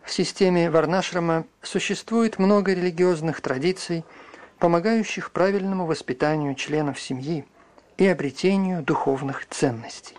[0.04, 4.06] В системе Варнашрама существует много религиозных традиций,
[4.60, 7.46] помогающих правильному воспитанию членов семьи
[7.98, 10.18] и обретению духовных ценностей.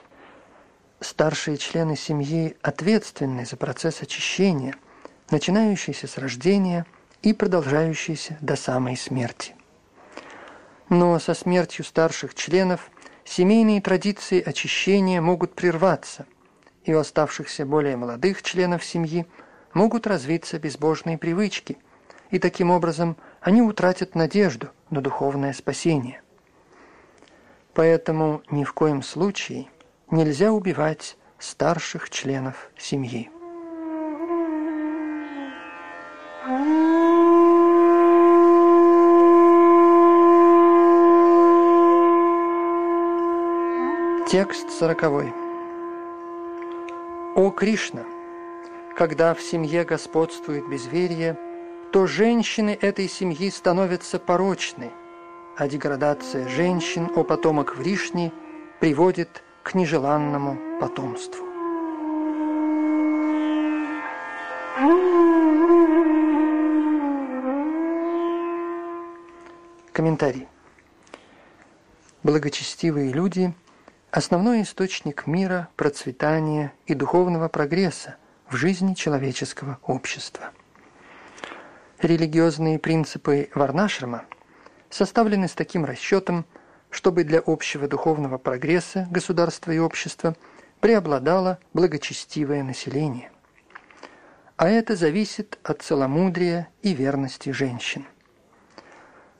[1.00, 4.74] Старшие члены семьи ответственны за процесс очищения,
[5.34, 6.86] начинающийся с рождения
[7.22, 9.56] и продолжающийся до самой смерти.
[10.88, 12.88] Но со смертью старших членов
[13.24, 16.26] семейные традиции очищения могут прерваться,
[16.84, 19.26] и у оставшихся более молодых членов семьи
[19.72, 21.78] могут развиться безбожные привычки,
[22.30, 26.22] и таким образом они утратят надежду на духовное спасение.
[27.72, 29.66] Поэтому ни в коем случае
[30.12, 33.30] нельзя убивать старших членов семьи.
[44.34, 45.32] Текст сороковой.
[47.36, 48.02] О Кришна!
[48.96, 51.38] Когда в семье господствует безверие,
[51.92, 54.90] то женщины этой семьи становятся порочны,
[55.56, 58.32] а деградация женщин, о потомок Вришни,
[58.80, 61.46] приводит к нежеланному потомству.
[69.92, 70.48] Комментарий.
[72.24, 73.54] Благочестивые люди–
[74.14, 78.14] основной источник мира, процветания и духовного прогресса
[78.48, 80.52] в жизни человеческого общества.
[81.98, 84.24] Религиозные принципы Варнашрама
[84.88, 86.46] составлены с таким расчетом,
[86.90, 90.36] чтобы для общего духовного прогресса государства и общества
[90.78, 93.32] преобладало благочестивое население.
[94.56, 98.06] А это зависит от целомудрия и верности женщин.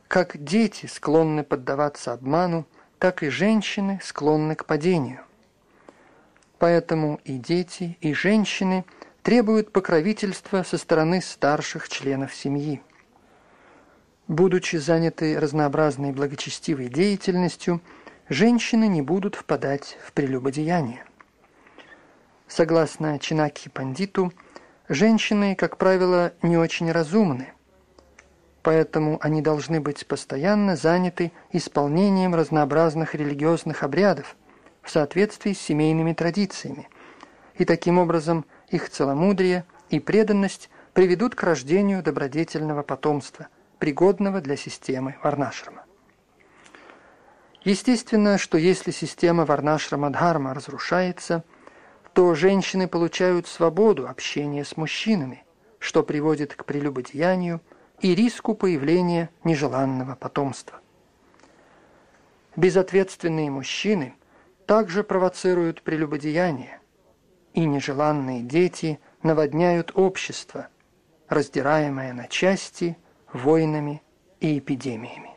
[0.09, 2.67] Как дети склонны поддаваться обману,
[2.99, 5.21] так и женщины склонны к падению.
[6.59, 8.85] Поэтому и дети, и женщины
[9.23, 12.83] требуют покровительства со стороны старших членов семьи.
[14.29, 17.83] Будучи заняты разнообразной благочестивой деятельностью,
[18.29, 21.05] женщины не будут впадать в прелюбодеяние.
[22.49, 24.33] Согласно Чинаки Пандиту,
[24.89, 27.53] женщины, как правило, не очень разумны,
[28.65, 34.37] поэтому они должны быть постоянно заняты исполнением разнообразных религиозных обрядов
[34.83, 36.89] в соответствии с семейными традициями,
[37.57, 43.49] и таким образом их целомудрие и преданность приведут к рождению добродетельного потомства,
[43.79, 45.85] пригодного для системы Варнашрама.
[47.65, 51.45] Естественно, что если система Варнашрама-Дхарма разрушается,
[52.15, 55.45] то женщины получают свободу общения с мужчинами,
[55.79, 57.61] что приводит к прелюбодеянию–
[58.05, 60.79] и риску появления нежеланного потомства.
[62.55, 64.15] Безответственные мужчины
[64.67, 66.81] также провоцируют прелюбодеяние,
[67.55, 70.69] и нежеланные дети наводняют общество,
[71.31, 72.99] раздираемое на части
[73.33, 74.03] войнами
[74.39, 75.31] и эпидемиями.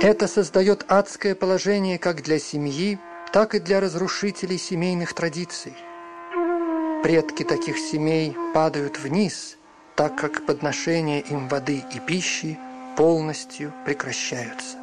[0.00, 3.00] Это создает адское положение как для семьи,
[3.32, 5.74] так и для разрушителей семейных традиций.
[7.02, 9.56] Предки таких семей падают вниз,
[9.96, 12.58] так как подношения им воды и пищи
[12.96, 14.76] полностью прекращаются.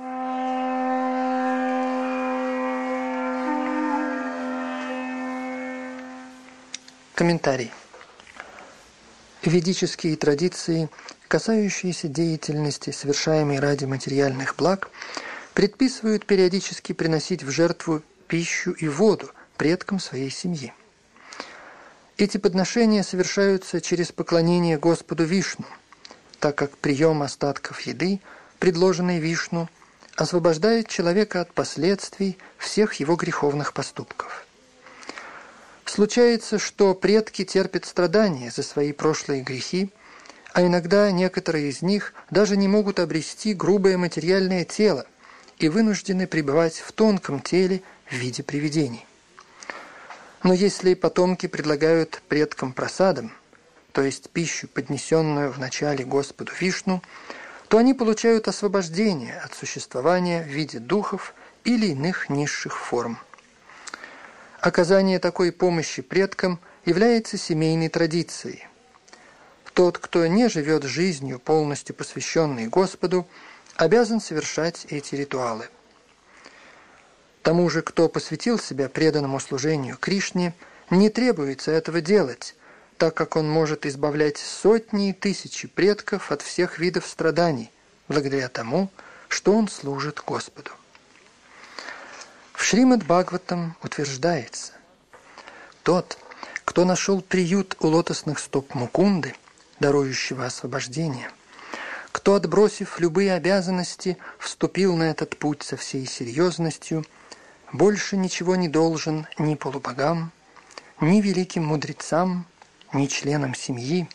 [7.13, 7.71] Комментарий.
[9.43, 10.89] Ведические традиции,
[11.27, 14.89] касающиеся деятельности, совершаемой ради материальных благ,
[15.53, 20.73] предписывают периодически приносить в жертву пищу и воду предкам своей семьи.
[22.17, 25.65] Эти подношения совершаются через поклонение Господу Вишну,
[26.39, 28.21] так как прием остатков еды,
[28.59, 29.67] предложенной Вишну,
[30.15, 34.45] освобождает человека от последствий всех его греховных поступков.
[35.85, 39.91] Случается, что предки терпят страдания за свои прошлые грехи,
[40.53, 45.05] а иногда некоторые из них даже не могут обрести грубое материальное тело
[45.57, 49.05] и вынуждены пребывать в тонком теле в виде привидений.
[50.43, 53.31] Но если потомки предлагают предкам просадам,
[53.91, 57.01] то есть пищу, поднесенную в начале Господу Вишну,
[57.67, 61.33] то они получают освобождение от существования в виде духов
[61.63, 63.19] или иных низших форм.
[64.59, 68.65] Оказание такой помощи предкам является семейной традицией.
[69.73, 73.27] Тот, кто не живет жизнью, полностью посвященной Господу,
[73.75, 75.67] обязан совершать эти ритуалы–
[77.41, 80.53] Тому же, кто посвятил себя преданному служению Кришне,
[80.89, 82.55] не требуется этого делать,
[82.97, 87.71] так как он может избавлять сотни и тысячи предков от всех видов страданий,
[88.07, 88.89] благодаря тому,
[89.29, 90.71] что он служит Господу.
[92.53, 94.73] В Шримад Бхагаватам утверждается,
[95.83, 96.17] тот,
[96.65, 99.33] кто нашел приют у лотосных стоп Мукунды,
[99.79, 101.31] дарующего освобождение,
[102.11, 107.05] кто, отбросив любые обязанности, вступил на этот путь со всей серьезностью,
[107.71, 110.31] больше ничего не должен ни полубогам,
[110.99, 112.45] ни великим мудрецам,
[112.93, 114.07] ни членам семьи,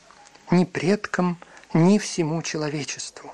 [0.51, 1.39] ни предкам,
[1.73, 3.33] ни всему человечеству.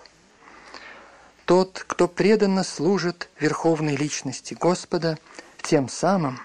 [1.45, 5.19] Тот, кто преданно служит Верховной Личности Господа,
[5.63, 6.41] тем самым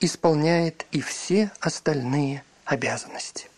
[0.00, 3.48] исполняет и все остальные обязанности.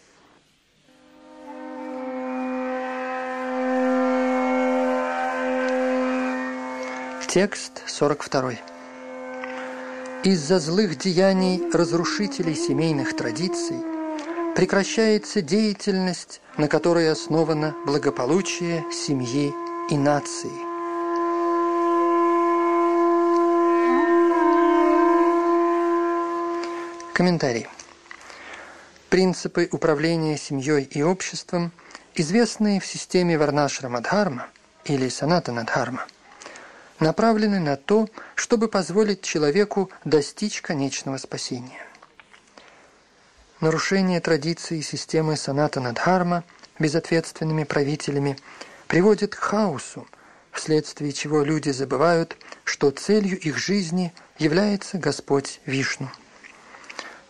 [7.29, 8.72] Текст 42.
[10.25, 13.79] Из-за злых деяний разрушителей семейных традиций
[14.55, 19.53] прекращается деятельность, на которой основано благополучие семьи
[19.91, 20.53] и нации.
[27.13, 27.67] Комментарий.
[29.11, 31.73] Принципы управления семьей и обществом,
[32.15, 34.47] известные в системе Варнашрамадхарма
[34.85, 36.07] или Санатанадхарма–
[37.03, 41.87] направлены на то, чтобы позволить человеку достичь конечного спасения.
[43.61, 46.45] Нарушение традиции системы санатана-дхарма
[46.79, 48.39] безответственными правителями
[48.87, 50.07] приводит к хаосу,
[50.51, 56.09] вследствие чего люди забывают, что целью их жизни является Господь Вишну.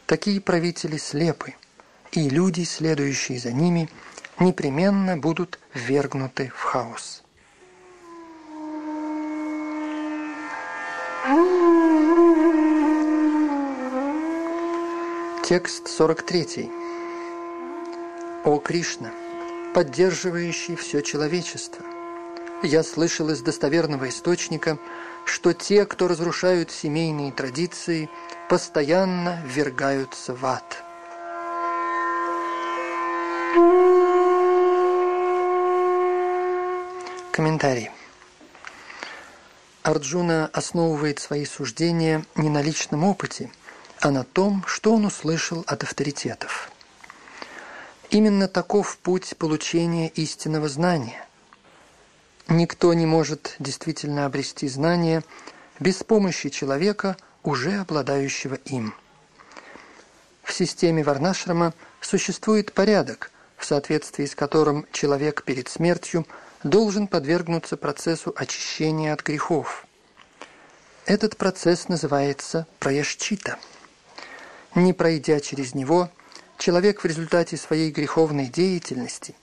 [0.06, 1.54] Такие правители слепы,
[2.12, 3.88] и люди, следующие за ними,
[4.38, 7.21] непременно будут ввергнуты в хаос.
[15.52, 16.70] Текст 43.
[18.44, 19.12] О Кришна,
[19.74, 21.84] поддерживающий все человечество,
[22.62, 24.78] я слышал из достоверного источника,
[25.26, 28.08] что те, кто разрушают семейные традиции,
[28.48, 30.82] постоянно ввергаются в ад.
[37.30, 37.90] Комментарий.
[39.82, 43.50] Арджуна основывает свои суждения не на личном опыте–
[44.02, 46.72] а на том, что он услышал от авторитетов.
[48.10, 51.24] Именно таков путь получения истинного знания.
[52.48, 55.22] Никто не может действительно обрести знание
[55.78, 58.92] без помощи человека, уже обладающего им.
[60.42, 66.26] В системе Варнашрама существует порядок, в соответствии с которым человек перед смертью
[66.64, 69.86] должен подвергнуться процессу очищения от грехов.
[71.06, 73.58] Этот процесс называется праяшчита–
[74.74, 76.08] не пройдя через него,
[76.58, 79.34] человек в результате своей греховной деятельности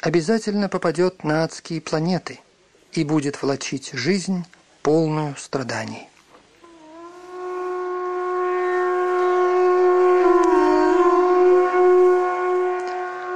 [0.00, 2.40] обязательно попадет на адские планеты
[2.92, 4.44] и будет влачить жизнь,
[4.82, 6.08] полную страданий.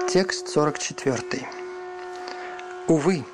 [0.09, 1.49] Текст 44.
[2.87, 3.25] Увы,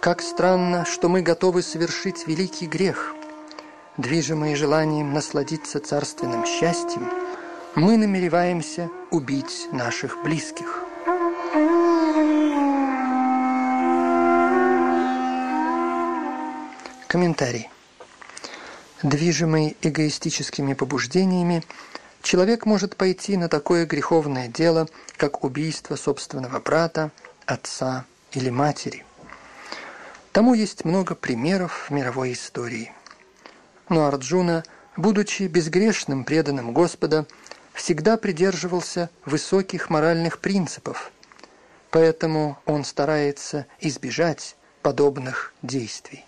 [0.00, 3.14] как странно, что мы готовы совершить великий грех,
[3.96, 7.10] движимые желанием насладиться царственным счастьем–
[7.76, 10.82] мы намереваемся убить наших близких.
[17.06, 17.68] Комментарий.
[19.02, 21.62] Движимый эгоистическими побуждениями,
[22.22, 27.10] человек может пойти на такое греховное дело, как убийство собственного брата,
[27.44, 29.04] отца или матери.
[30.32, 32.92] Тому есть много примеров в мировой истории.
[33.90, 34.64] Но Арджуна,
[34.96, 37.26] будучи безгрешным преданным Господа,
[37.76, 41.12] всегда придерживался высоких моральных принципов,
[41.90, 46.24] поэтому он старается избежать подобных действий.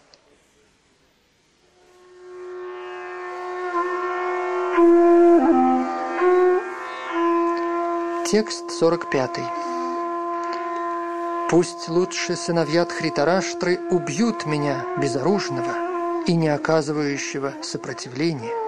[8.26, 9.40] Текст 45.
[11.48, 18.67] «Пусть лучше сыновья Тхритараштры убьют меня, безоружного и не оказывающего сопротивления».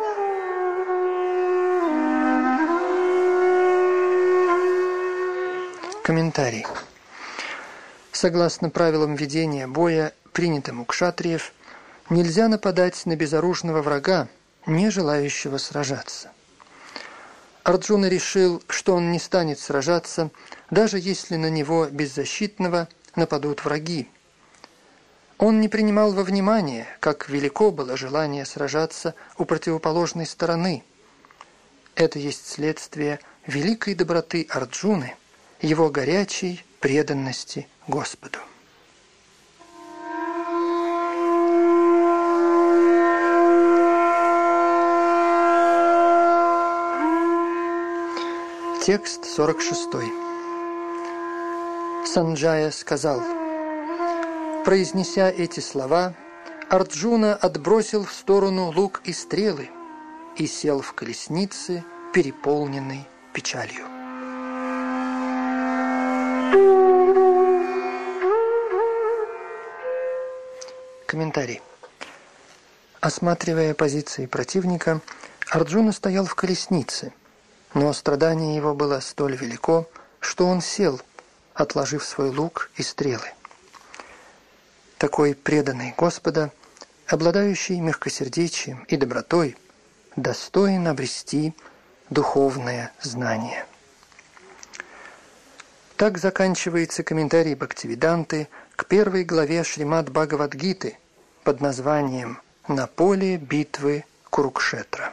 [6.03, 6.65] Комментарий.
[8.11, 11.53] Согласно правилам ведения боя, принятым у кшатриев,
[12.09, 14.29] нельзя нападать на безоружного врага,
[14.67, 16.31] не желающего сражаться.
[17.65, 20.31] Арджуна решил, что он не станет сражаться,
[20.71, 24.09] даже если на него беззащитного нападут враги.
[25.37, 30.83] Он не принимал во внимание, как велико было желание сражаться у противоположной стороны.
[31.95, 35.15] Это есть следствие великой доброты Арджуны–
[35.63, 38.39] его горячей преданности Господу.
[48.83, 49.89] Текст 46.
[52.07, 53.23] Санджая сказал,
[54.65, 56.15] произнеся эти слова,
[56.71, 59.69] Арджуна отбросил в сторону лук и стрелы
[60.37, 61.85] и сел в колеснице,
[62.15, 64.00] переполненной печалью.
[71.11, 71.61] Комментарий.
[73.01, 75.01] Осматривая позиции противника,
[75.49, 77.13] Арджуна стоял в колеснице,
[77.75, 79.89] но страдание его было столь велико,
[80.21, 81.01] что он сел,
[81.53, 83.27] отложив свой лук и стрелы.
[84.99, 86.53] Такой преданный Господа,
[87.09, 89.57] обладающий мягкосердечием и добротой,
[90.15, 91.57] достоин обрести
[92.09, 93.67] духовное знание.
[95.97, 100.97] Так заканчивается комментарий Бхактивиданты к первой главе Шримад Бхагавадгиты
[101.45, 102.39] под названием
[102.69, 105.13] «На поле битвы Курукшетра».